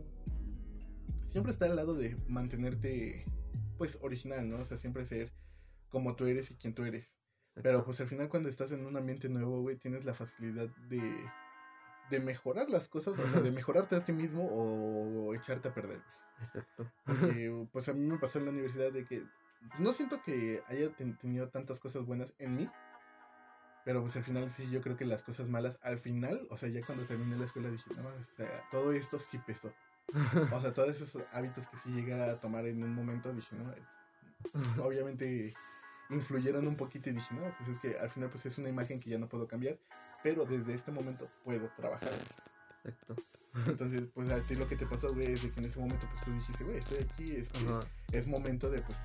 [1.30, 3.24] siempre está al lado de mantenerte
[3.76, 4.58] pues original, ¿no?
[4.60, 5.32] O sea, siempre ser
[5.90, 7.06] como tú eres y quien tú eres.
[7.62, 11.00] Pero pues al final cuando estás en un ambiente nuevo, güey, tienes la facilidad de,
[12.10, 15.98] de mejorar las cosas, o sea, de mejorarte a ti mismo o echarte a perder.
[15.98, 16.27] güey.
[16.40, 16.86] Exacto.
[17.04, 19.22] Porque pues a mí me pasó en la universidad de que
[19.78, 22.70] no siento que haya ten- tenido tantas cosas buenas en mí.
[23.84, 26.68] Pero pues al final sí, yo creo que las cosas malas, al final, o sea,
[26.68, 29.72] ya cuando terminé la escuela dije, no, o sea, todo esto sí pesó.
[30.52, 33.72] O sea, todos esos hábitos que sí llegué a tomar en un momento, dije, no,
[33.72, 33.82] eh,
[34.82, 35.54] obviamente
[36.10, 39.00] influyeron un poquito y dije, no, pues es que al final pues es una imagen
[39.00, 39.78] que ya no puedo cambiar,
[40.22, 42.10] pero desde este momento puedo trabajar.
[42.84, 43.16] Exacto.
[43.66, 46.06] Entonces, pues a ti lo que te pasó, güey, es de que en ese momento
[46.10, 48.96] pues tú dijiste, güey, estoy aquí, es que es momento de pues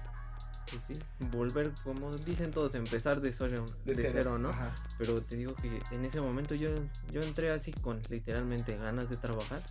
[0.69, 0.99] Pues sí,
[1.31, 4.49] volver, como dicen todos, empezar de cero, de, cero, ¿no?
[4.49, 4.73] Ajá.
[4.97, 6.69] Pero te digo que en ese momento yo,
[7.11, 9.61] yo entré así con literalmente ganas de trabajar,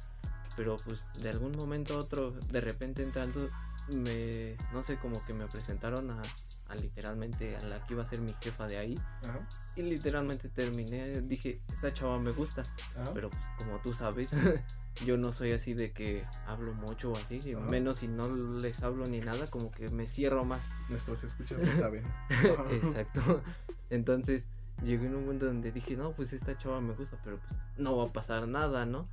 [0.57, 3.51] pero pues de algún momento a otro, de repente entrando,
[3.95, 6.23] me, no sé, como que me presentaron a,
[6.72, 9.46] a literalmente a la que iba a ser mi jefa de ahí, Ajá.
[9.76, 12.62] y literalmente terminé, dije, esta chava me gusta,
[12.98, 13.11] Ajá.
[13.14, 14.30] pero pues como tú sabes,
[15.06, 18.26] yo no soy así de que hablo mucho o así, y menos si no
[18.61, 20.61] les hablo ni nada, como que me cierro más.
[20.88, 22.04] Nuestros escuchas lo saben.
[22.70, 23.42] Exacto.
[23.90, 24.44] Entonces
[24.82, 27.96] llegué en un momento donde dije, no, pues esta chava me gusta, pero pues no
[27.96, 29.08] va a pasar nada, ¿no?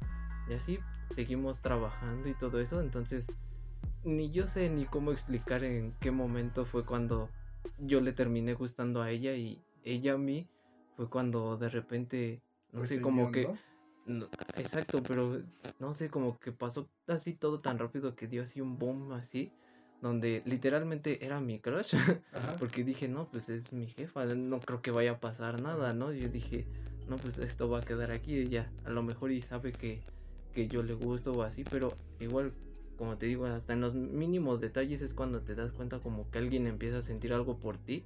[0.50, 0.80] Y así
[1.16, 2.82] seguimos trabajando y todo eso.
[2.82, 3.26] Entonces,
[4.04, 7.30] ni yo sé ni cómo explicar en qué momento fue cuando
[7.78, 10.48] yo le terminé gustando a ella y ella a mí
[10.96, 12.42] fue cuando de repente,
[12.72, 13.48] no Pues sé, como que...
[14.58, 15.42] exacto, pero
[15.80, 19.52] no sé, como que pasó así todo tan rápido que dio así un boom así,
[20.02, 21.94] donde literalmente era mi crush,
[22.34, 22.58] Ajá.
[22.60, 26.12] porque dije, no, pues es mi jefa, no creo que vaya a pasar nada, ¿no?
[26.12, 26.66] Yo dije,
[27.10, 30.02] no, pues esto va a quedar aquí ya, a lo mejor y sabe que,
[30.54, 32.52] que yo le gusto o así, pero igual,
[33.00, 36.38] como te digo, hasta en los mínimos detalles es cuando te das cuenta como que
[36.38, 38.04] alguien empieza a sentir algo por ti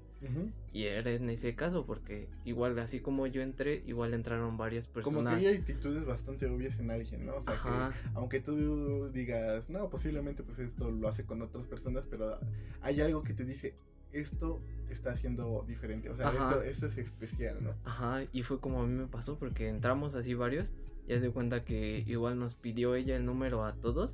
[0.72, 5.18] y era en ese caso, porque igual así como yo entré, igual entraron varias Como
[5.24, 5.40] personas.
[5.42, 7.38] que hay actitudes bastante obvias en alguien, ¿no?
[7.38, 7.92] O sea, Ajá.
[7.92, 12.40] que aunque tú digas, no, posiblemente pues esto lo hace con otras personas, pero
[12.82, 13.74] hay algo que te dice,
[14.14, 17.74] esto está siendo diferente, o sea, esto, esto es especial, ¿no?
[17.84, 20.72] Ajá, y fue como a mí me pasó porque entramos así varios
[21.08, 24.14] y de cuenta que igual nos pidió ella el número a todos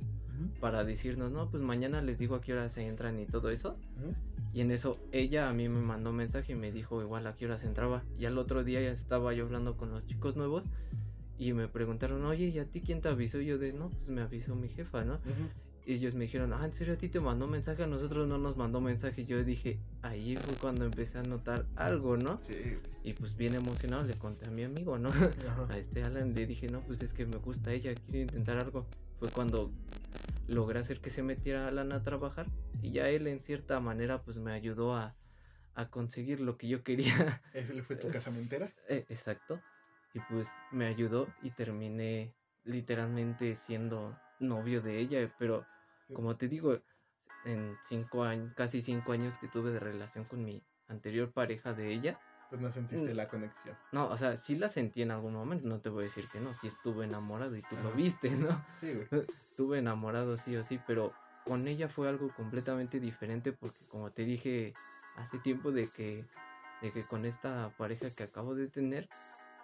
[0.60, 3.76] para decirnos, no, pues mañana les digo a qué hora se entran y todo eso.
[4.52, 7.44] Y en eso ella a mí me mandó mensaje y me dijo igual a qué
[7.44, 8.02] hora se entraba.
[8.18, 10.64] Y al otro día ya estaba yo hablando con los chicos nuevos
[11.38, 13.40] y me preguntaron, oye, ¿y a ti quién te avisó?
[13.40, 15.20] Y yo de, no, pues me avisó mi jefa, ¿no?
[15.86, 17.82] Y ellos me dijeron, ah, ¿en serio a ti te mandó mensaje?
[17.82, 19.22] A nosotros no nos mandó mensaje.
[19.22, 22.38] Y yo dije, ahí fue cuando empecé a notar algo, ¿no?
[22.46, 22.78] Sí.
[23.02, 25.08] Y pues bien emocionado le conté a mi amigo, ¿no?
[25.08, 25.30] Ajá.
[25.70, 28.86] A este Alan le dije, no, pues es que me gusta ella, quiero intentar algo.
[29.18, 29.70] Fue cuando
[30.48, 32.46] logré hacer que se metiera Alan a trabajar
[32.82, 35.14] y ya él en cierta manera pues me ayudó a,
[35.74, 37.40] a conseguir lo que yo quería.
[37.54, 38.72] ¿Ese fue tu casamentera?
[38.88, 39.60] Eh, Exacto.
[40.12, 45.66] Y pues me ayudó y terminé literalmente siendo novio de ella, pero
[46.08, 46.14] Sí.
[46.14, 46.78] como te digo,
[47.44, 51.92] en cinco años, casi cinco años que tuve de relación con mi anterior pareja de
[51.92, 53.16] ella, Pues no sentiste Mm.
[53.16, 53.76] la conexión.
[53.92, 56.40] no, o sea, sí la sentí en algún momento, no te voy a decir que
[56.40, 58.48] no, sí estuve enamorado y tú lo viste, ¿no?
[58.80, 59.06] Sí, güey.
[59.28, 64.24] Estuve enamorado sí o sí, pero con ella fue algo completamente diferente porque como te
[64.24, 64.72] dije
[65.16, 66.24] hace tiempo de que,
[66.80, 69.08] de que con esta pareja que acabo de tener,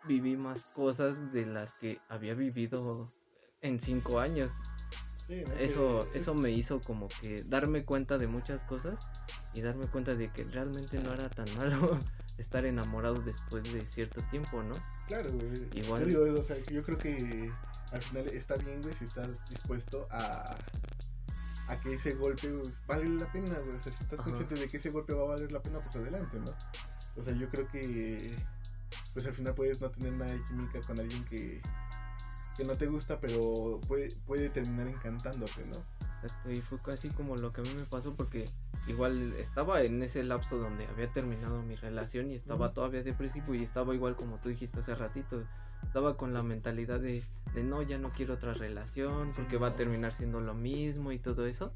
[0.04, 3.08] viví más cosas de las que había vivido
[3.66, 4.50] en cinco años.
[5.26, 5.54] Sí, ¿no?
[5.54, 8.94] Eso, eso me hizo como que darme cuenta de muchas cosas
[9.54, 11.98] y darme cuenta de que realmente no era tan malo
[12.38, 14.74] estar enamorado después de cierto tiempo, ¿no?
[15.08, 15.68] Claro, güey.
[15.74, 17.50] Igual- Yo digo, o sea, que yo creo que
[17.92, 20.56] al final está bien, güey, si estás dispuesto a,
[21.68, 22.48] a que ese golpe
[22.86, 23.76] vale la pena, güey.
[23.76, 24.24] O sea, si estás Ajá.
[24.28, 26.52] consciente de que ese golpe va a valer la pena, pues adelante, ¿no?
[27.20, 28.30] O sea, yo creo que
[29.14, 31.62] pues al final puedes no tener nada de química con alguien que,
[32.56, 35.76] que no te gusta, pero puede, puede terminar encantándote, ¿no?
[36.22, 38.48] Exacto, y fue casi como lo que a mí me pasó porque
[38.88, 42.74] igual estaba en ese lapso donde había terminado mi relación y estaba Ujú.
[42.74, 45.42] todavía depresivo y estaba igual como tú dijiste hace ratito,
[45.82, 47.22] estaba con la mentalidad de,
[47.54, 51.18] de no, ya no quiero otra relación porque va a terminar siendo lo mismo y
[51.18, 51.72] todo eso.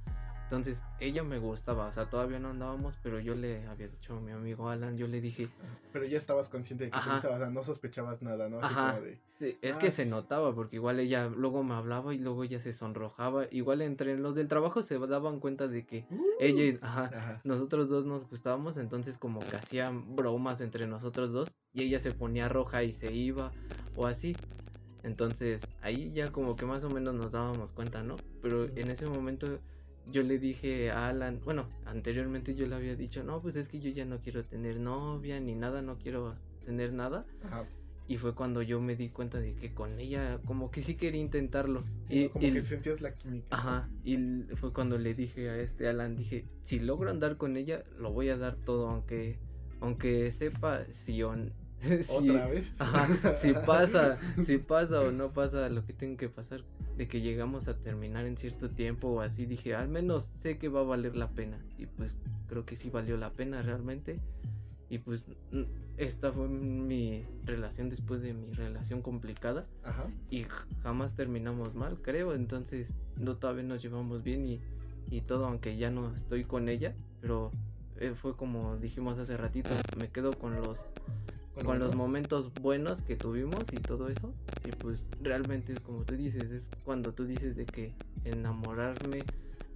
[0.51, 4.21] Entonces ella me gustaba, o sea, todavía no andábamos, pero yo le había dicho a
[4.21, 5.47] mi amigo Alan, yo le dije,
[5.93, 7.13] Pero ya estabas consciente de que Ajá.
[7.13, 8.59] gustaba, o sea, no sospechabas nada, ¿no?
[8.59, 8.91] Así Ajá.
[8.95, 10.11] como de, Sí, es Ah, que se sí.
[10.11, 13.45] notaba porque igual ella luego me hablaba y luego ella se sonrojaba.
[13.53, 16.05] Igual entre los del trabajo se daban cuenta de que
[16.41, 17.41] ella y ajá, Ajá.
[17.45, 22.13] nosotros dos nos gustábamos, entonces como que hacían bromas entre nosotros dos y ella se
[22.13, 23.53] ponía roja y se iba
[23.95, 24.43] o así.
[25.03, 28.21] Entonces ahí ya como que más o menos nos dábamos cuenta, ¿no?
[28.43, 29.63] Pero en ese momento
[30.11, 33.81] yo le dije a Alan, bueno, anteriormente yo le había dicho, no, pues es que
[33.81, 37.27] yo ya no quiero tener novia ni nada, no quiero tener nada.
[37.43, 37.67] Ajá.
[38.09, 41.21] Y fue cuando yo me di cuenta de que con ella como que sí quería
[41.21, 41.85] intentarlo.
[42.09, 43.47] Sí, y, como y- que sentías la química.
[43.51, 44.17] Ajá, y
[44.57, 48.29] fue cuando le dije a este Alan, dije, si logro andar con ella, lo voy
[48.31, 49.39] a dar todo, aunque
[49.81, 51.35] aunque sepa si o
[52.09, 52.75] ¿Otra vez?
[52.79, 56.63] Ajá, si pasa, si pasa o no pasa lo que tenga que pasar,
[56.97, 60.69] de que llegamos a terminar en cierto tiempo o así, dije, al menos sé que
[60.69, 61.59] va a valer la pena.
[61.79, 64.21] Y pues creo que sí valió la pena realmente.
[64.91, 65.25] Y pues
[65.97, 70.09] esta fue mi relación después de mi relación complicada Ajá.
[70.31, 70.47] y
[70.83, 72.35] jamás terminamos mal, creo.
[72.35, 74.61] Entonces, no todavía nos llevamos bien y,
[75.11, 77.53] y todo, aunque ya no estoy con ella, pero
[78.01, 80.81] eh, fue como dijimos hace ratito, me quedo con los
[81.65, 84.35] con los momentos buenos que tuvimos y todo eso.
[84.65, 87.95] Y pues realmente, como tú dices, es cuando tú dices de que
[88.25, 89.25] enamorarme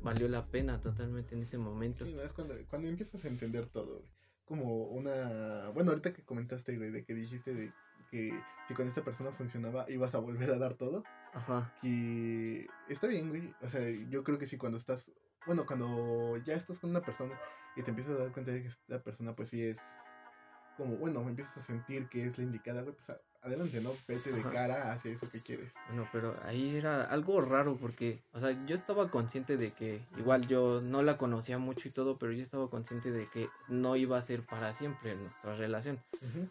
[0.02, 2.04] valió la pena totalmente en ese momento.
[2.04, 4.12] Sí, no, es cuando, cuando empiezas a entender todo, güey.
[4.44, 5.70] Como una...
[5.70, 7.72] Bueno, ahorita que comentaste, güey, de que dijiste de
[8.10, 11.02] que si con esta persona funcionaba ibas a volver a dar todo.
[11.32, 13.54] Ajá, Que está bien, güey.
[13.62, 15.10] O sea, yo creo que sí, cuando estás...
[15.46, 17.38] Bueno, cuando ya estás con una persona
[17.74, 19.78] y te empiezas a dar cuenta de que esta persona pues sí es...
[20.76, 23.92] Como, bueno, empiezas a sentir que es la indicada, güey, pues adelante, ¿no?
[24.08, 25.70] Vete de cara hacia eso que quieres.
[25.88, 30.48] bueno, pero ahí era algo raro porque, o sea, yo estaba consciente de que igual
[30.48, 34.16] yo no la conocía mucho y todo, pero yo estaba consciente de que no iba
[34.16, 36.00] a ser para siempre nuestra relación.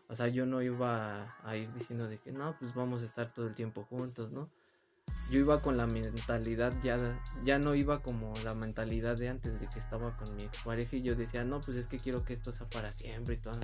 [0.08, 3.34] O sea, yo no iba a ir diciendo de que no, pues vamos a estar
[3.34, 4.50] todo el tiempo juntos, ¿no?
[5.34, 7.00] Yo iba con la mentalidad ya,
[7.44, 11.02] ya no iba como la mentalidad de antes de que estaba con mi pareja y
[11.02, 13.58] yo decía, no, pues es que quiero que esto sea para siempre y todas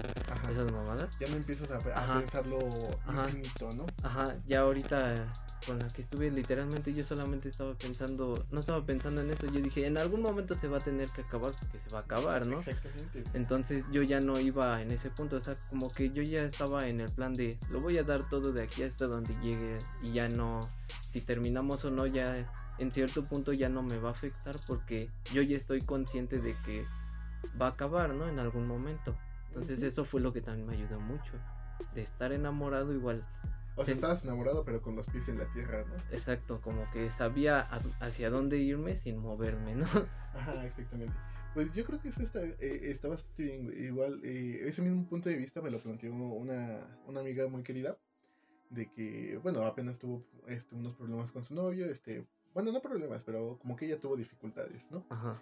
[0.52, 1.10] esas mamadas.
[1.20, 2.20] Ya no empiezas a, a Ajá.
[2.22, 2.58] pensarlo
[3.06, 3.30] Ajá.
[3.30, 3.86] infinito, ¿no?
[4.02, 5.28] Ajá, ya ahorita
[5.70, 9.62] con la que estuve literalmente yo solamente estaba pensando, no estaba pensando en eso, yo
[9.62, 12.48] dije, en algún momento se va a tener que acabar porque se va a acabar,
[12.48, 12.58] ¿no?
[12.58, 13.24] Exactamente.
[13.36, 16.88] Entonces yo ya no iba en ese punto, o sea, como que yo ya estaba
[16.88, 20.14] en el plan de lo voy a dar todo de aquí hasta donde llegue y
[20.14, 20.68] ya no,
[21.12, 25.12] si terminamos o no, ya en cierto punto ya no me va a afectar porque
[25.32, 26.84] yo ya estoy consciente de que
[27.62, 28.28] va a acabar, ¿no?
[28.28, 29.16] En algún momento.
[29.50, 31.34] Entonces eso fue lo que también me ayudó mucho,
[31.94, 33.24] de estar enamorado igual.
[33.76, 33.98] O sea, Sí.
[34.00, 35.96] estabas enamorado, pero con los pies en la tierra, ¿no?
[36.12, 37.62] Exacto, como que sabía
[38.02, 39.86] hacia dónde irme sin moverme, ¿no?
[40.34, 41.14] Ajá, exactamente.
[41.54, 42.58] Pues yo creo que eso está, eh,
[42.92, 43.74] está bastante bien.
[43.86, 47.98] Igual, eh, ese mismo punto de vista me lo planteó una, una amiga muy querida.
[48.70, 51.90] De que, bueno, apenas tuvo este, unos problemas con su novio.
[51.90, 55.04] Este, bueno, no problemas, pero como que ella tuvo dificultades, ¿no?
[55.10, 55.42] Ajá,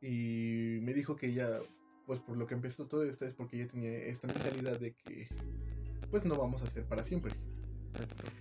[0.00, 1.60] Y me dijo que ella,
[2.06, 5.28] pues por lo que empezó todo esto es porque ella tenía esta mentalidad de que,
[6.10, 7.32] pues no vamos a ser para siempre.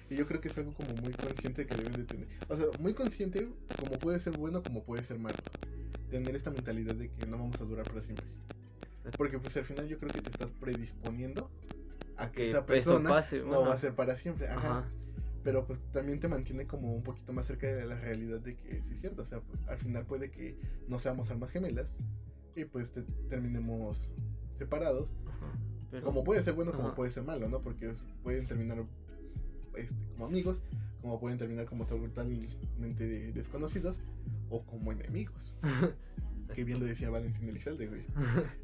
[0.10, 2.28] Y yo creo que es algo como muy consciente que deben de tener.
[2.48, 5.38] O sea, muy consciente como puede ser bueno como puede ser malo.
[6.10, 8.28] Tener esta mentalidad de que no vamos a durar para siempre.
[9.18, 11.52] Porque pues al final yo creo que te estás predisponiendo
[12.18, 14.48] a que Que esa persona pase, no va a ser para siempre.
[14.48, 14.80] Ajá.
[14.80, 14.90] Ajá,
[15.44, 18.82] Pero pues también te mantiene como un poquito más cerca de la realidad de que
[18.84, 19.24] sí es cierto.
[19.24, 21.94] O sea, pues, al final puede que no seamos almas gemelas
[22.56, 24.00] y pues te- terminemos
[24.58, 25.10] separados.
[25.92, 27.62] pero- Como puede ser bueno, como puede ser malo, ¿no?
[27.62, 28.84] Porque os- pueden terminar
[29.78, 30.60] este, como amigos,
[31.02, 34.00] como pueden terminar como totalmente de- desconocidos
[34.50, 35.56] o como enemigos.
[36.54, 38.04] Que bien lo decía Valentín Elizalde, güey.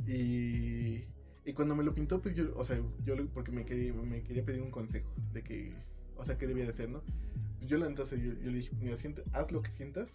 [0.08, 1.06] Y,
[1.46, 4.46] y cuando me lo pintó, pues yo, o sea, yo porque me quería, me quería
[4.46, 5.74] pedir un consejo de que,
[6.16, 7.02] o sea, qué debía de hacer, ¿no?
[7.66, 10.12] Yo la entonces yo, yo le dije, mira, siente- haz lo que sientas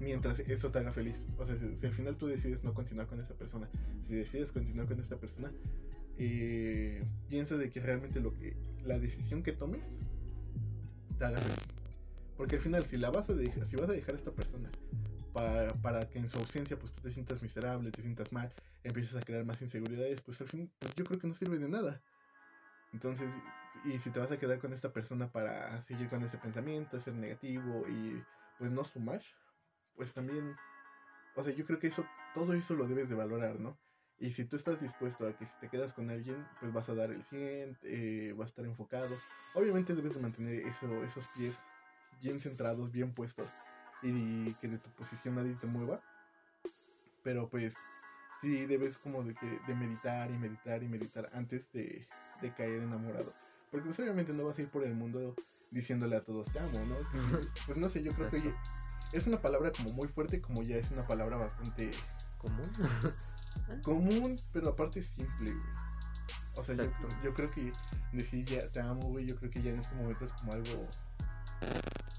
[0.00, 1.26] mientras eso te haga feliz.
[1.38, 3.68] O sea, si, si al final tú decides no continuar con esa persona,
[4.06, 5.52] si decides continuar con esta persona,
[6.18, 9.82] eh, piensa de que realmente lo que la decisión que tomes
[11.18, 11.58] te haga feliz.
[12.36, 14.68] Porque al final, si la vas a dejar, si vas a dejar a esta persona
[15.32, 18.50] para, para que en su ausencia pues tú te sientas miserable, te sientas mal,
[18.82, 21.68] empiezas a crear más inseguridades, pues al fin pues, yo creo que no sirve de
[21.68, 22.00] nada.
[22.92, 23.28] Entonces,
[23.84, 27.14] y si te vas a quedar con esta persona para seguir con ese pensamiento, ser
[27.14, 28.22] negativo y
[28.58, 29.20] pues no sumar,
[29.96, 30.54] pues también,
[31.34, 33.76] o sea, yo creo que eso, todo eso lo debes de valorar, ¿no?
[34.18, 36.94] Y si tú estás dispuesto a que si te quedas con alguien, pues vas a
[36.94, 39.14] dar el 100, eh, vas a estar enfocado.
[39.54, 41.54] Obviamente debes de mantener eso, esos pies
[42.20, 43.48] bien centrados, bien puestos
[44.02, 46.00] y que de tu posición nadie te mueva.
[47.22, 47.74] Pero pues
[48.40, 52.06] sí debes como de, que, de meditar y meditar y meditar antes de,
[52.40, 53.32] de caer enamorado.
[53.70, 55.34] Porque pues obviamente no vas a ir por el mundo
[55.72, 56.96] diciéndole a todos te amo, ¿no?
[57.66, 58.58] Pues no sé, yo creo que Exacto.
[59.12, 61.90] es una palabra como muy fuerte, como ya es una palabra bastante
[62.44, 62.70] ¿Común?
[63.82, 65.84] común, pero aparte simple, güey.
[66.56, 66.84] O sea, yo,
[67.22, 67.72] yo creo que
[68.12, 70.88] decir ya te amo, güey, yo creo que ya en este momento es como algo,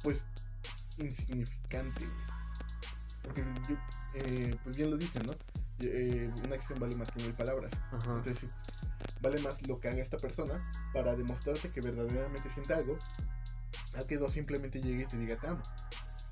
[0.03, 0.25] pues,
[0.97, 2.35] insignificante, güey.
[3.23, 3.75] Porque yo,
[4.15, 5.33] eh, pues bien lo dicen, ¿no?
[5.79, 7.71] Eh, una acción vale más que mil palabras.
[7.91, 8.15] Ajá.
[8.17, 8.49] Entonces,
[9.21, 10.53] vale más lo que haga esta persona
[10.93, 12.97] para demostrarte que verdaderamente siente algo,
[13.97, 15.63] a que no simplemente llegue y te diga te amo.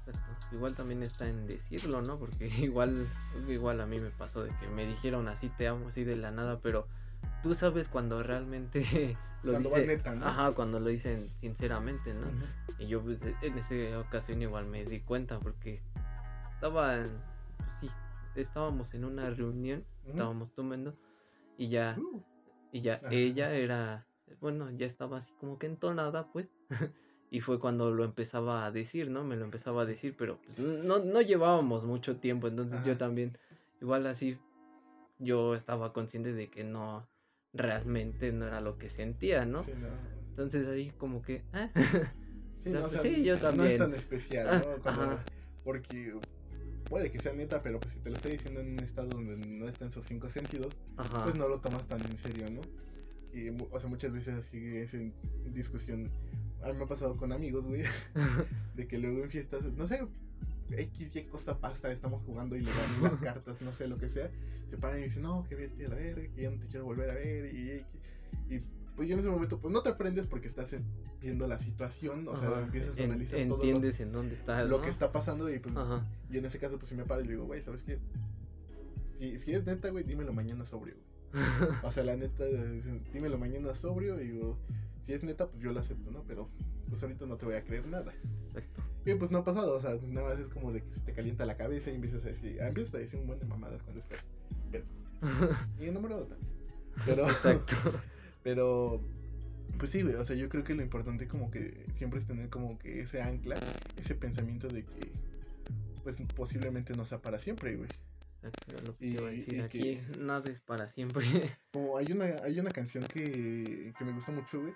[0.05, 0.55] Exacto.
[0.55, 2.17] Igual también está en decirlo, ¿no?
[2.17, 3.07] Porque igual,
[3.47, 6.31] igual a mí me pasó de que me dijeron así te amo, así de la
[6.31, 6.87] nada, pero
[7.41, 10.25] tú sabes cuando realmente lo Cuando va dice, neta, ¿no?
[10.25, 12.27] ajá, cuando lo dicen sinceramente, ¿no?
[12.79, 15.81] Y yo pues en esa ocasión igual me di cuenta porque
[16.53, 16.97] estaba,
[17.57, 17.89] pues sí,
[18.35, 20.95] estábamos en una reunión, estábamos tomando
[21.57, 22.21] y ya, Uh,
[22.71, 24.07] y ya ella era,
[24.41, 26.47] bueno, ya estaba así como que entonada, pues.
[27.33, 29.23] Y fue cuando lo empezaba a decir, ¿no?
[29.23, 33.35] Me lo empezaba a decir, pero pues, no, no llevábamos mucho tiempo, entonces yo también,
[33.81, 34.37] igual así,
[35.17, 37.07] yo estaba consciente de que no,
[37.51, 39.63] realmente no era lo que sentía, ¿no?
[39.63, 39.87] sí, no.
[40.29, 41.71] Entonces ahí como que, ah,
[42.63, 43.77] Sí, O sea, no, o pues sea, sí, yo No es también.
[43.79, 44.83] tan especial, Ah, ¿no?
[44.83, 45.19] Cuando-
[45.63, 46.13] porque
[46.87, 49.35] puede que sea neta, pero pues si te lo está diciendo en un estado donde
[49.37, 52.61] no está en sus cinco sentidos, ajá, pues no lo tomas tan en serio, ¿no?
[53.33, 55.13] Y, o sea, muchas veces así es en
[55.53, 56.09] discusión.
[56.61, 57.83] A mí me ha pasado con amigos, güey,
[58.75, 59.99] de que luego en fiestas, no sé,
[60.71, 64.09] X, Y cosa pasa, estamos jugando y le dan las cartas, no sé, lo que
[64.09, 64.29] sea,
[64.69, 66.85] se paran y dicen, no, que vete a la verga, que ya no te quiero
[66.85, 67.85] volver a ver, y, X.
[68.49, 68.59] y
[68.95, 70.69] pues yo en ese momento, pues no te aprendes porque estás
[71.19, 74.63] viendo la situación, o sea, empiezas a en- analizar todo lo- entiendes en dónde está,
[74.63, 74.83] lo ¿no?
[74.83, 77.25] que está pasando y pues Ajá, yo en ese caso pues si me paro y
[77.25, 77.97] le digo, güey, ¿sabes qué?
[79.19, 81.12] Si, si es neta, güey, dímelo mañana sobrio, güey.
[81.83, 82.43] O sea, la neta,
[83.11, 84.57] dímelo mañana sobrio y digo,
[85.05, 86.23] si es neta, pues yo lo acepto, ¿no?
[86.27, 86.49] Pero
[86.89, 88.13] pues ahorita no te voy a creer nada.
[88.47, 88.83] exacto.
[89.05, 91.13] Y pues no ha pasado, o sea, nada más es como de que se te
[91.13, 93.81] calienta la cabeza y empiezas a decir, ah, empiezas a decir un buen de mamadas
[93.83, 94.19] cuando estás
[94.71, 94.85] pedo.
[95.79, 96.51] Y enamorado también.
[97.05, 97.75] Pero, Exacto.
[98.43, 99.01] pero,
[99.77, 102.49] pues sí, güey, o sea, yo creo que lo importante como que siempre es tener
[102.49, 103.57] como que ese ancla,
[103.97, 105.11] ese pensamiento de que,
[106.03, 107.89] pues posiblemente no sea para siempre, güey.
[108.43, 109.61] Exacto, lo que Y- te iba a decir.
[109.63, 111.23] Aquí que- nada es para siempre.
[111.73, 114.73] Como hay una, hay una canción que, que me gusta mucho, güey,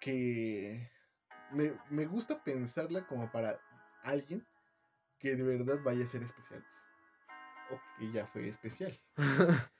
[0.00, 0.88] que
[1.52, 3.60] me, me gusta pensarla como para
[4.02, 4.44] alguien
[5.18, 6.64] que de verdad vaya a ser especial.
[7.70, 8.98] O que ya fue especial.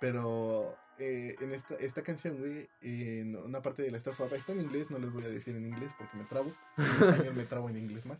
[0.00, 4.60] Pero eh, en esta, esta canción, güey, en una parte de la estrofa está en
[4.62, 6.52] inglés, no les voy a decir en inglés porque me trabo.
[7.24, 8.18] En me trabo en inglés más.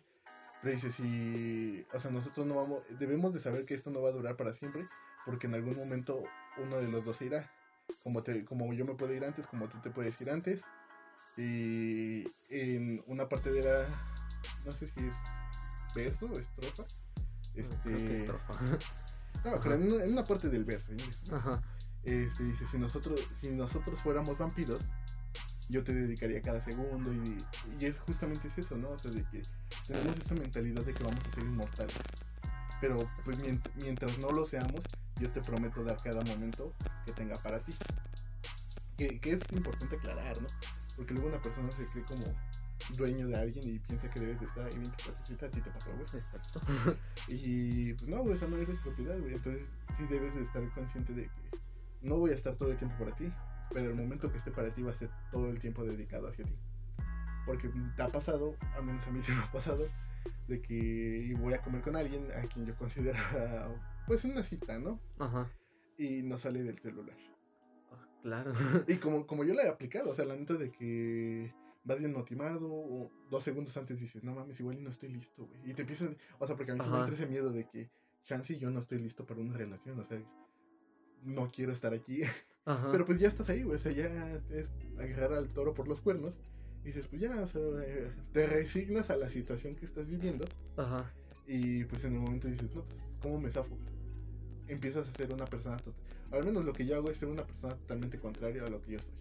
[0.65, 4.09] Pero dice, si, o sea, nosotros no vamos, debemos de saber que esto no va
[4.09, 4.83] a durar para siempre,
[5.27, 6.25] porque en algún momento
[6.57, 7.51] uno de los dos se irá.
[8.03, 10.62] Como, te, como yo me puedo ir antes, como tú te puedes ir antes.
[11.37, 13.89] Y en una parte de la,
[14.65, 15.15] no sé si es
[15.95, 16.85] verso o estrofa.
[17.55, 18.55] Este, Creo que estrofa.
[19.45, 20.89] no, pero en una, en una parte del verso.
[21.31, 21.61] Ajá.
[22.05, 24.81] Este, dice, si nosotros, si nosotros fuéramos vampiros,
[25.75, 27.45] yo te dedicaría cada segundo y,
[27.81, 28.91] y es justamente es eso, ¿no?
[28.91, 29.43] O sea, de que
[29.89, 31.95] tenemos esta mentalidad de que vamos a ser inmortales.
[32.81, 34.85] Pero pues mient- mientras no lo seamos,
[35.20, 36.72] yo te prometo dar cada momento
[37.05, 37.72] que tenga para ti.
[38.97, 40.47] Que, que es importante aclarar, ¿no?
[40.97, 42.22] Porque luego una persona se cree como
[42.97, 45.91] dueño de alguien y piensa que debes de estar ahí 24 a ti te pasó,
[45.91, 46.03] güey.
[46.05, 46.61] Exacto.
[47.29, 49.35] Y pues no, güey, esa no eres propiedad, güey.
[49.35, 49.62] Entonces
[49.99, 51.59] sí debes de estar consciente de que
[52.03, 53.33] no voy a estar todo el tiempo para ti,
[53.75, 56.45] pero el momento que esté para ti va a ser todo el tiempo dedicado hacia
[56.47, 56.57] ti.
[57.45, 59.89] Porque te ha pasado, al menos a mí sí me ha pasado,
[60.49, 63.18] de que voy a comer con alguien a quien yo considero
[64.07, 65.01] pues una cita, ¿no?
[65.18, 65.51] Ajá.
[65.99, 67.16] Y no sale del celular.
[67.91, 68.53] Ah, Claro.
[68.89, 71.53] Y como, como yo la he aplicado, o sea, la neta de que
[71.83, 75.47] vas bien motivado, o dos segundos antes dices, no mames, igual y no estoy listo,
[75.47, 75.70] güey.
[75.70, 77.01] Y te empiezan, o sea, porque a mí sí me Ajá.
[77.05, 77.91] entra ese miedo de que,
[78.22, 80.18] chance y yo no estoy listo para una relación, o sea,
[81.25, 82.22] no quiero estar aquí.
[82.67, 82.91] Ajá.
[82.93, 86.01] Pero pues ya estás ahí, güey, o sea, ya es agarrar al toro por los
[86.01, 86.35] cuernos.
[86.83, 90.45] Y dices, pues ya, o sea, eh, te resignas a la situación que estás viviendo.
[90.77, 91.11] Ajá.
[91.47, 93.77] Y pues en el momento dices, no, pues, ¿cómo me zafo?
[94.69, 95.95] Empiezas a ser una persona total.
[96.31, 98.93] Al menos lo que yo hago es ser una persona totalmente contraria a lo que
[98.93, 99.15] yo soy.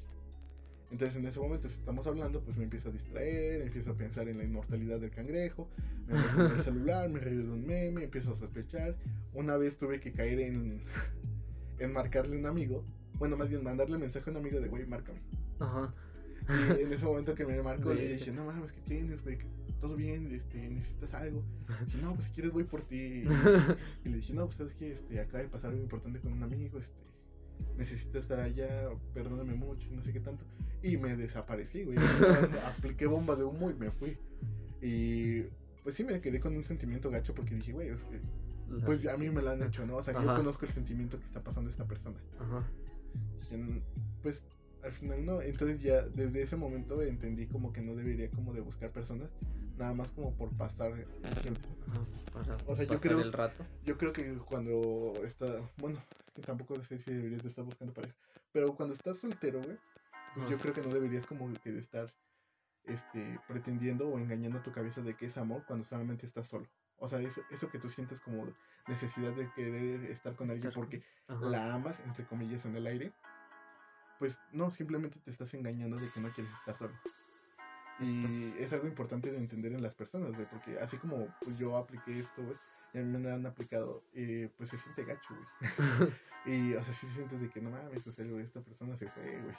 [0.92, 4.28] Entonces en ese momento, si estamos hablando, pues me empiezo a distraer, empiezo a pensar
[4.28, 5.68] en la inmortalidad del cangrejo,
[6.08, 8.96] me meto en el celular, me de un meme, empiezo a sospechar.
[9.34, 10.84] Una vez tuve que caer en,
[11.80, 12.84] en marcarle a un amigo,
[13.20, 15.20] bueno, más bien mandarle mensaje a un amigo de, güey, márcame.
[15.60, 15.94] Ajá.
[16.50, 19.38] Y en ese momento que me marcó, le dije, no mames, ¿qué tienes, güey?
[19.80, 20.34] ¿Todo bien?
[20.34, 21.44] Este, ¿Necesitas algo?
[21.86, 23.24] Dije, no, pues si quieres voy por ti.
[24.06, 26.44] Y le dije, no, pues sabes que este, acaba de pasar algo importante con un
[26.44, 26.98] amigo, este,
[27.78, 30.44] necesito estar allá, perdóname mucho, no sé qué tanto.
[30.82, 31.98] Y me desaparecí, güey.
[32.78, 34.18] Apliqué bomba de humo y me fui.
[34.82, 35.44] Y
[35.84, 38.20] pues sí me quedé con un sentimiento gacho porque dije, güey, es que,
[38.86, 39.98] pues a mí me lo han hecho, ¿no?
[39.98, 40.36] O sea, yo Ajá.
[40.36, 42.18] conozco el sentimiento que está pasando esta persona.
[42.40, 42.64] Ajá.
[43.44, 43.82] Dije, "Mm,
[44.22, 44.44] pues
[44.84, 45.42] al final no.
[45.42, 49.30] Entonces ya desde ese momento entendí como que no debería como de buscar personas,
[49.78, 51.62] nada más como por pasar el tiempo.
[52.36, 52.60] Ajá.
[52.68, 53.66] O sea, yo creo- el rato.
[53.86, 55.46] Yo creo que cuando está,
[55.78, 56.02] bueno,
[56.36, 58.16] que tampoco sé si deberías de estar buscando pareja,
[58.52, 59.78] pero cuando estás soltero, güey,
[60.36, 62.12] pues yo creo que no deberías como que de estar
[62.86, 66.68] este pretendiendo o engañando tu cabeza de que es amor cuando solamente estás solo.
[66.98, 68.48] O sea, eso, eso que tú sientes como
[68.88, 71.46] necesidad de querer estar con alguien porque Ajá.
[71.46, 73.14] la amas, entre comillas, en el aire,
[74.24, 76.94] pues no, simplemente te estás engañando de que no quieres estar solo.
[78.00, 81.76] Y es algo importante de entender en las personas, güey, porque así como pues, yo
[81.76, 82.56] apliqué esto, güey,
[82.94, 85.50] y a mí me han aplicado, eh, pues se siente gacho, güey.
[86.72, 89.08] y, o sea, sí sientes de que no mames, o sea, güey, esta persona se
[89.08, 89.56] fue, güey.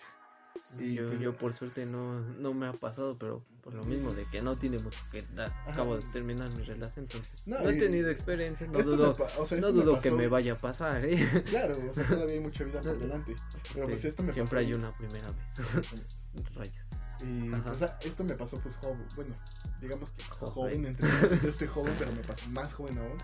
[0.79, 4.43] Yo, yo por suerte no, no me ha pasado, pero por lo mismo de que
[4.43, 5.53] no tiene mucho que dar.
[5.69, 9.47] Acabo de terminar mi relación, entonces No, no, he tenido experiencia, no dudo, pa- o
[9.47, 11.17] sea, no dudo que me vaya a pasar, ¿eh?
[11.47, 13.37] Claro, o sea, todavía hay mucha vida por delante.
[13.73, 15.95] Pero pues esto me Siempre pasó- hay una primera vez.
[16.55, 16.75] Rayos.
[17.23, 19.35] Y o sea, esto me pasó pues joven, bueno,
[19.81, 20.87] digamos que Joven.
[20.87, 21.09] entre
[21.43, 23.17] yo estoy joven, pero me pasó más joven aún.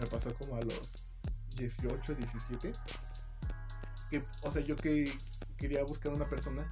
[0.00, 0.80] Me pasó como a los
[1.56, 2.72] 18, 17.
[4.10, 5.12] Que, o sea, yo que
[5.58, 6.68] quería buscar una persona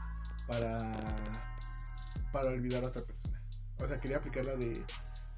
[0.47, 0.93] para
[2.33, 3.41] para olvidar a otra persona.
[3.79, 4.83] O sea, quería aplicar la de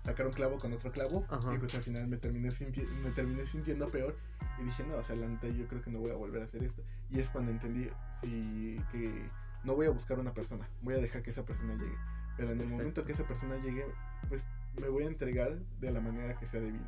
[0.04, 1.54] sacar un clavo con otro clavo Ajá.
[1.54, 4.16] y pues al final me terminé sinti- me terminé sintiendo peor
[4.58, 6.44] y dije, "No, o sea, la neta yo creo que no voy a volver a
[6.46, 7.88] hacer esto." Y es cuando entendí
[8.22, 9.28] sí, que
[9.64, 11.96] no voy a buscar una persona, voy a dejar que esa persona llegue.
[12.36, 13.84] Pero en el momento que esa persona llegue,
[14.28, 14.44] pues
[14.80, 16.86] me voy a entregar de la manera que sea debido.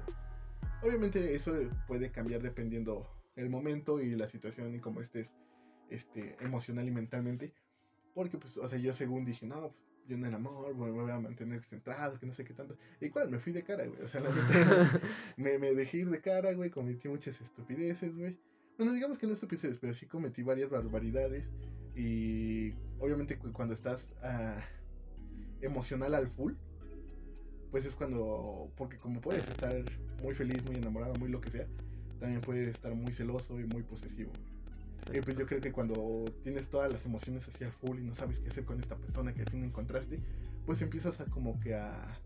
[0.82, 1.52] Obviamente eso
[1.86, 3.06] puede cambiar dependiendo
[3.36, 5.30] el momento y la situación y cómo estés
[5.90, 7.52] este, emocional y mentalmente.
[8.14, 9.74] Porque, pues, o sea, yo según dije, no, pues,
[10.06, 12.76] yo en el amor, me voy a mantener centrado, que no sé qué tanto.
[13.00, 14.00] Y cuál, me fui de cara, güey.
[14.02, 15.00] O sea, la neta,
[15.36, 18.36] me, me dejé ir de cara, güey, cometí muchas estupideces, güey.
[18.78, 21.44] Bueno, digamos que no estupideces, pero sí cometí varias barbaridades.
[21.94, 24.56] Y obviamente cu- cuando estás ah,
[25.60, 26.52] emocional al full,
[27.70, 29.72] pues es cuando, porque como puedes estar
[30.22, 31.66] muy feliz, muy enamorado, muy lo que sea,
[32.18, 34.32] también puedes estar muy celoso y muy posesivo.
[35.12, 38.14] Y pues yo creo que cuando tienes todas las emociones así al full y no
[38.14, 40.20] sabes qué hacer con esta persona que al fin encontraste,
[40.66, 42.20] pues empiezas a como que a...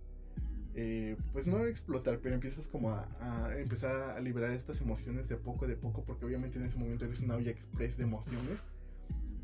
[0.74, 5.28] eh, pues no a explotar, pero empiezas como a, a empezar a liberar estas emociones
[5.28, 8.58] de poco de poco, porque obviamente en ese momento eres una olla express de emociones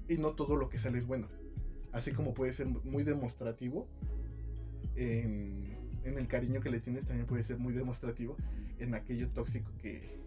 [0.08, 1.28] y no todo lo que sale es bueno.
[1.92, 3.88] Así como puede ser muy demostrativo
[4.96, 8.36] en, en el cariño que le tienes, también puede ser muy demostrativo
[8.78, 10.20] en aquello tóxico que,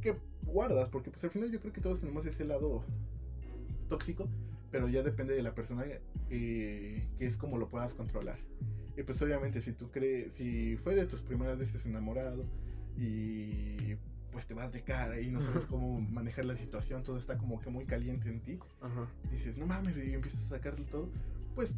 [0.00, 2.84] que guardas, porque pues al final yo creo que todos tenemos ese lado
[3.88, 4.28] tóxico,
[4.70, 6.00] pero ya depende de la persona que,
[7.18, 8.38] que es como lo puedas controlar.
[8.96, 12.44] Y pues obviamente si tú crees, si fue de tus primeras veces enamorado
[12.96, 13.96] y
[14.30, 17.60] pues te vas de cara y no sabes cómo manejar la situación, todo está como
[17.60, 19.06] que muy caliente en ti, Ajá.
[19.30, 21.08] dices, no mames, y empiezas a sacarle todo,
[21.54, 21.72] pues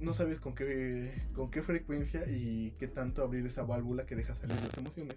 [0.00, 4.36] no sabes con qué, con qué frecuencia y qué tanto abrir esa válvula que deja
[4.36, 5.16] salir las emociones.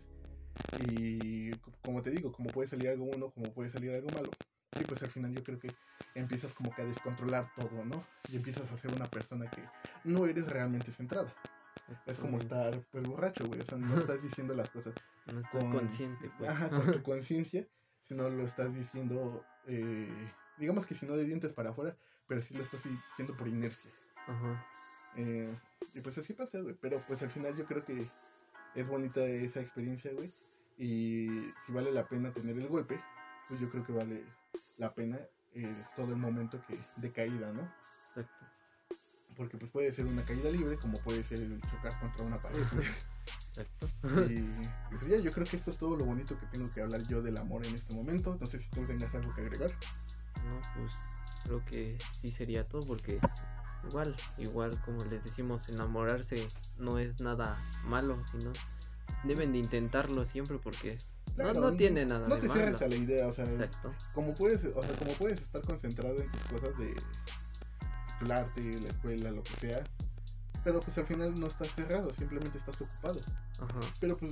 [0.75, 4.35] Y co- como te digo, como puede salir algo bueno, como puede salir algo malo.
[4.79, 5.73] Y pues al final yo creo que
[6.15, 8.03] empiezas como que a descontrolar todo, ¿no?
[8.27, 9.63] Y empiezas a ser una persona que
[10.03, 11.33] no eres realmente centrada.
[12.05, 13.61] Es como estar pues borracho, güey.
[13.61, 14.95] O sea, no estás diciendo las cosas
[15.27, 16.49] No estás con- consciente, pues.
[16.49, 17.67] Ajá, con tu conciencia,
[18.07, 20.27] sino lo estás diciendo, eh,
[20.57, 21.95] digamos que si no de dientes para afuera,
[22.27, 23.91] pero sí lo estás diciendo por inercia.
[24.27, 24.65] Ajá.
[25.17, 25.53] Eh,
[25.93, 26.75] y pues así pasa, güey.
[26.81, 28.07] Pero pues al final yo creo que
[28.75, 30.31] es bonita esa experiencia, güey.
[30.77, 31.27] Y
[31.65, 32.99] si vale la pena tener el golpe,
[33.47, 34.23] pues yo creo que vale
[34.77, 35.19] la pena
[35.53, 37.61] eh, todo el momento que de caída, ¿no?
[38.09, 38.45] Exacto.
[39.37, 42.63] Porque pues puede ser una caída libre, como puede ser el chocar contra una pared,
[42.73, 42.87] güey.
[43.55, 43.87] Exacto.
[44.31, 47.03] Y, pues ya, yo creo que esto es todo lo bonito que tengo que hablar
[47.07, 48.37] yo del amor en este momento.
[48.39, 49.71] No sé si tú tengas algo que agregar.
[50.43, 50.93] No, pues
[51.43, 53.19] creo que sí sería todo porque
[53.87, 56.47] igual, igual como les decimos, enamorarse
[56.79, 58.51] no es nada malo, sino
[59.23, 60.97] deben de intentarlo siempre porque
[61.37, 62.61] no, Claro, no tiene nada No de te malo.
[62.61, 63.93] cierres a la idea, o sea, Exacto.
[64.13, 66.95] como puedes, o sea, como puedes estar concentrado en tus cosas de
[68.19, 69.83] titularte, la escuela, lo que sea,
[70.63, 73.19] pero pues al final no estás cerrado, simplemente estás ocupado.
[73.59, 73.79] Ajá.
[73.99, 74.31] Pero pues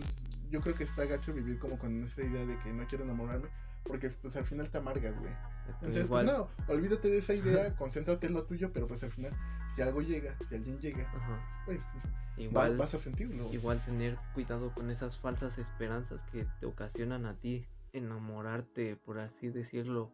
[0.50, 3.48] yo creo que está gacho vivir como con esa idea de que no quiero enamorarme,
[3.84, 5.34] porque pues al final te amargas, güey.
[5.68, 6.26] Entonces, igual.
[6.26, 9.32] pues no, olvídate de esa idea, concéntrate en lo tuyo, pero pues al final,
[9.76, 11.64] si algo llega, si alguien llega, Ajá.
[11.66, 11.84] pues
[12.38, 12.78] Igual.
[12.78, 13.52] vas a sentirlo.
[13.54, 19.50] Igual tener cuidado con esas falsas esperanzas que te ocasionan a ti enamorarte, por así
[19.50, 20.12] decirlo,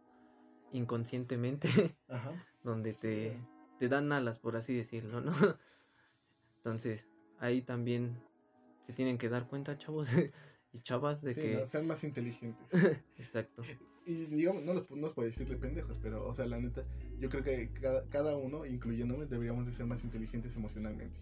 [0.72, 1.68] inconscientemente,
[2.08, 2.32] Ajá.
[2.62, 3.38] donde te,
[3.78, 5.32] te dan alas, por así decirlo, ¿no?
[6.58, 7.08] Entonces,
[7.38, 8.20] ahí también
[8.86, 10.08] se tienen que dar cuenta, chavos
[10.72, 11.54] y chavas, de Sí, que...
[11.56, 12.66] no, sean más inteligentes.
[13.18, 13.62] Exacto,
[14.06, 16.82] Y digamos, no, los- no por decirle pendejos, pero, o sea, la neta,
[17.18, 21.16] yo creo que cada, cada uno, incluyéndome, deberíamos de ser más inteligentes emocionalmente.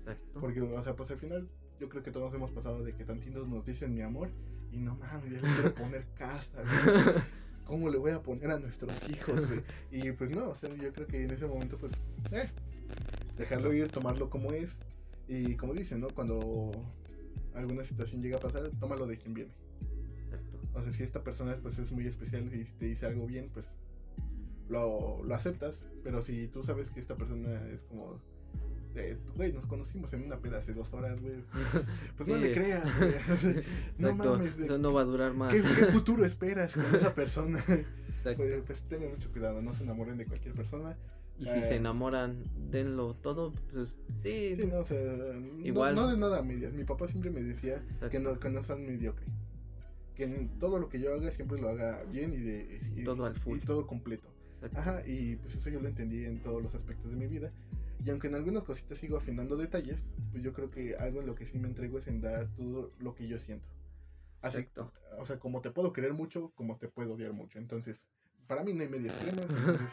[0.00, 0.40] exacto.
[0.40, 1.48] Porque, o sea, pues al final,
[1.80, 4.30] yo creo que todos hemos pasado de que tantitos nos dicen mi amor,
[4.72, 7.22] y no mames, ya le quiero poner casa, güey.
[7.64, 9.62] ¿Cómo le voy a poner a nuestros hijos, güey?
[9.90, 11.92] Y pues no, o sea, yo creo que en ese momento, pues,
[12.32, 12.50] eh,
[13.38, 14.76] dejarlo ir, tomarlo como es.
[15.28, 16.08] Y como dicen, ¿no?
[16.08, 16.72] Cuando
[17.54, 19.52] alguna situación llega a pasar, tómalo de quien viene.
[20.24, 20.58] Exacto.
[20.74, 23.66] O sea, si esta persona pues es muy especial y te dice algo bien, pues
[24.68, 25.82] lo, lo aceptas.
[26.02, 28.20] Pero si tú sabes que esta persona es como,
[29.36, 31.44] güey, nos conocimos en una peda hace dos horas, güey.
[32.16, 33.64] Pues no le creas, güey.
[33.98, 35.52] no mames, eso no va a durar más.
[35.52, 37.58] ¿Qué, qué futuro esperas con esa persona?
[37.58, 38.42] Exacto.
[38.42, 40.96] Pues, pues tengan mucho cuidado, no se enamoren de cualquier persona.
[41.38, 45.94] Y si eh, se enamoran, denlo todo, pues sí, Sí, no, o sea, no- Igual.
[45.96, 46.72] No, de nada medias.
[46.72, 49.26] Mi papá siempre me decía que no, que no sean mediocre.
[50.14, 53.24] Que en todo lo que yo haga siempre lo haga bien y de y- todo
[53.24, 53.58] al full.
[53.58, 54.28] y todo completo.
[54.62, 54.78] exacto.
[54.78, 57.50] Ajá, y pues eso yo lo entendí en todos los aspectos de mi vida.
[58.04, 61.34] Y aunque en algunas cositas sigo afinando detalles, pues yo creo que algo en lo
[61.34, 63.66] que sí me entrego es en dar todo lo que yo siento.
[64.42, 64.92] Así, Exacto.
[65.18, 67.58] o sea, como te puedo querer mucho, como te puedo odiar mucho.
[67.58, 68.00] Entonces,
[68.46, 69.88] para mí no hay medias cremas, entonces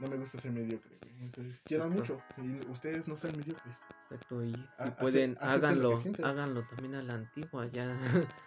[0.00, 0.90] no me gusta ser mediocre.
[1.02, 1.24] güey.
[1.24, 3.76] Entonces, quieran mucho y ustedes no sean mediocres.
[4.10, 7.96] Exacto, y si A- ace- pueden, que háganlo, háganlo también a la antigua, ya,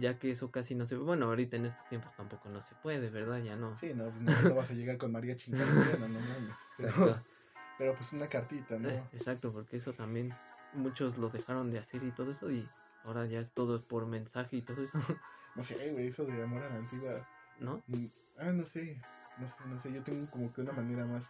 [0.00, 3.10] ya que eso casi no se bueno, ahorita en estos tiempos tampoco no se puede,
[3.10, 3.42] ¿verdad?
[3.42, 3.76] Ya no.
[3.76, 6.54] Sí, no, no, no vas a llegar con María chingada, no, no.
[6.76, 6.92] Pero,
[7.76, 8.88] pero pues una cartita, ¿no?
[8.88, 10.30] eh, exacto, porque eso también
[10.72, 12.68] muchos lo dejaron de hacer y todo eso, y
[13.02, 14.98] ahora ya es todo por mensaje y todo eso.
[15.54, 17.24] No sé, güey, eso de amor a la antigua.
[17.60, 17.82] ¿No?
[17.88, 18.96] Mm, Ah, no sé,
[19.38, 21.24] no sé, no sé, yo tengo como que una manera más...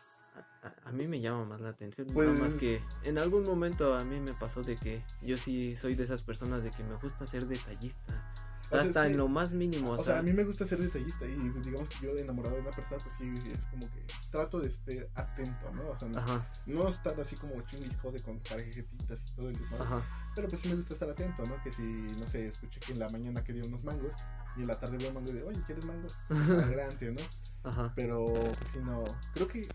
[0.63, 2.07] A, a- a mí me llama más la atención.
[2.15, 5.77] Pues- Nada más que en algún momento a mí me pasó de que yo sí
[5.77, 8.25] soy de esas personas de que me gusta ser detallista.
[8.67, 9.91] O sea, Hasta que- en lo más mínimo.
[9.93, 12.63] O sea, a mí me gusta ser detallista y pues, digamos que yo enamorado de
[12.63, 15.91] una persona, pues sí, es como que trato de estar atento, ¿no?
[15.91, 19.57] O sea, no, no estar así como chingue y jode con tarjetitas y todo el
[19.57, 20.03] ajá.
[20.35, 21.63] pero pues sí me gusta estar atento, ¿no?
[21.63, 21.83] Que si,
[22.19, 24.13] no sé, escuché que en la mañana quería unos mangos
[24.57, 26.09] y en la tarde veo mango y de, oye, ¿quieres mango?
[26.65, 27.69] Adelante, ¿no?
[27.71, 27.93] Ajá.
[27.95, 29.05] Pero, pues sí, no,
[29.35, 29.69] creo que,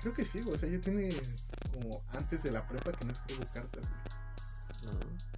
[0.00, 1.08] creo que sí, o sea, ya tiene
[1.72, 4.94] como antes de la prepa que no escribo cartas, güey.
[4.94, 5.29] No.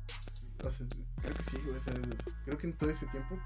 [0.64, 0.86] O sea,
[1.20, 1.94] creo que sí, o sea,
[2.44, 3.38] creo que en todo ese tiempo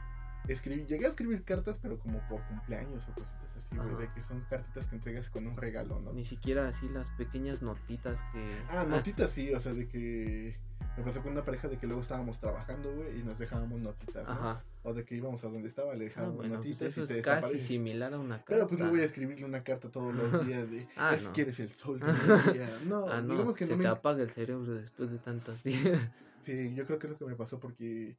[0.48, 4.22] escribí, llegué a escribir cartas, pero como por cumpleaños o cositas así, güey, de que
[4.22, 6.12] son cartitas que entregas con un regalo, ¿no?
[6.12, 8.62] Ni siquiera así las pequeñas notitas que.
[8.68, 10.56] Ah, notitas sí, o sea, de que
[10.97, 14.24] me pasó con una pareja de que luego estábamos trabajando, güey, y nos dejábamos notitas,
[14.24, 14.31] ¿no?
[14.33, 14.64] Ajá.
[14.83, 17.18] O de que íbamos a donde estaba, le Ah, dejábamos pues notitas eso y te
[17.18, 17.66] es casi desapareces.
[17.66, 18.47] similar a una carta.
[18.55, 21.33] Pero pues no voy a escribirle una carta todos los días de Ah, es no.
[21.33, 22.79] que eres el sol de mi día.
[22.87, 23.89] No, Ah, no, digamos que se no te me...
[23.91, 26.01] apaga el cerebro después de tantos días.
[26.45, 28.16] Sí, yo creo que es lo que me pasó porque,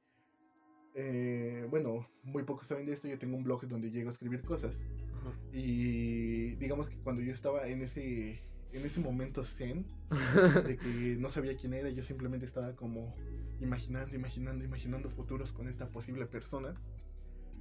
[0.95, 4.41] eh, bueno, muy pocos saben de esto, yo tengo un blog donde llego a escribir
[4.41, 4.79] cosas.
[5.19, 5.31] Ajá.
[5.53, 8.39] Y digamos que cuando yo estaba en ese,
[8.73, 9.85] en ese momento zen,
[10.65, 13.15] de que no sabía quién era, yo simplemente estaba como
[13.59, 16.73] imaginando, imaginando, imaginando futuros con esta posible persona.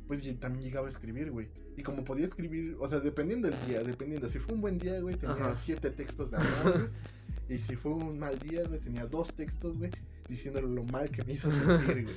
[0.06, 1.48] Pues también llegaba a escribir, güey.
[1.76, 4.28] Y como podía escribir, o sea, dependiendo del día, dependiendo.
[4.28, 5.56] Si fue un buen día, güey, tenía Ajá.
[5.56, 6.90] siete textos de amor.
[7.48, 9.90] Y si fue un mal día, güey, tenía dos textos, güey,
[10.28, 12.16] diciéndole lo mal que me hizo sentir, güey.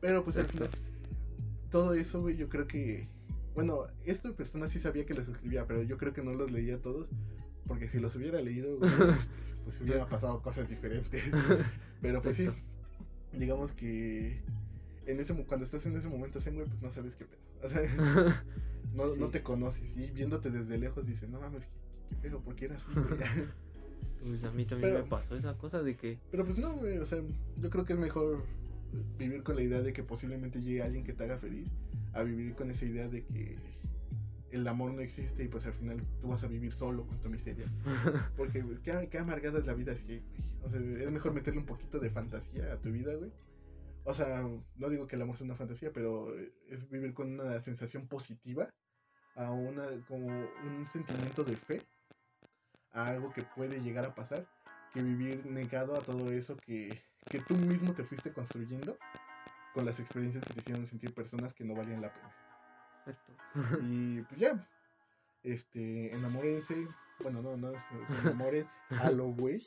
[0.00, 0.68] Pero pues al final,
[1.70, 3.08] todo eso, güey, yo creo que.
[3.54, 6.78] Bueno, esta persona sí sabía que los escribía, pero yo creo que no los leía
[6.82, 7.08] todos.
[7.66, 8.78] Porque si los hubiera leído,
[9.64, 11.22] pues hubiera pasado cosas diferentes.
[12.02, 12.48] Pero pues sí,
[13.32, 14.40] digamos que
[15.06, 17.40] en ese cuando estás en ese momento zen, güey, pues no sabes qué pedo.
[17.62, 17.82] O sea,
[18.94, 19.96] no, no te conoces.
[19.96, 21.66] Y viéndote desde lejos dices, no mames,
[22.10, 22.92] qué, qué feo, ¿por qué era así?
[22.94, 23.18] güey?"
[24.22, 26.18] Pues a mí también Pero- me pasó esa cosa de que.
[26.30, 27.20] Pero pues no, güey, o sea,
[27.60, 28.42] yo creo que es mejor
[29.18, 31.68] vivir con la idea de que posiblemente llegue alguien que te haga feliz
[32.12, 33.56] a vivir con esa idea de que
[34.54, 37.28] el amor no existe y pues al final tú vas a vivir solo con tu
[37.28, 37.66] miseria.
[38.36, 40.22] Porque qué, qué amargada es la vida así, güey.
[40.62, 43.32] O sea, es mejor meterle un poquito de fantasía a tu vida, güey.
[44.04, 44.46] O sea,
[44.76, 46.34] no digo que el amor sea una fantasía, pero
[46.68, 48.68] es vivir con una sensación positiva
[49.34, 51.82] a una como un sentimiento de fe
[52.92, 54.46] a algo que puede llegar a pasar
[54.92, 58.96] que vivir negado a todo eso que, que tú mismo te fuiste construyendo
[59.74, 62.43] con las experiencias que te hicieron sentir personas que no valían la pena.
[63.06, 63.32] Exacto.
[63.82, 64.68] Y pues ya,
[65.42, 66.88] este, enamórense,
[67.20, 69.62] bueno, no, no, se, enamoren a lo güey,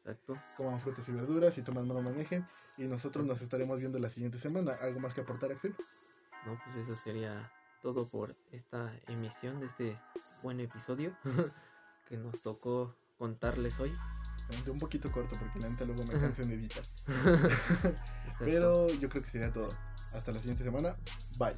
[0.00, 0.34] Exacto.
[0.56, 2.46] coman frutas y verduras y toman no manejen.
[2.78, 4.72] Y nosotros nos estaremos viendo la siguiente semana.
[4.82, 5.74] ¿Algo más que aportar, Axel?
[6.46, 7.50] No, pues eso sería
[7.82, 9.98] todo por esta emisión de este
[10.42, 11.16] buen episodio
[12.08, 13.92] que nos tocó contarles hoy.
[14.66, 16.82] Un poquito corto porque la neta luego me canso en editar.
[18.40, 19.68] Pero yo creo que sería todo.
[20.12, 20.96] Hasta la siguiente semana.
[21.38, 21.56] Bye.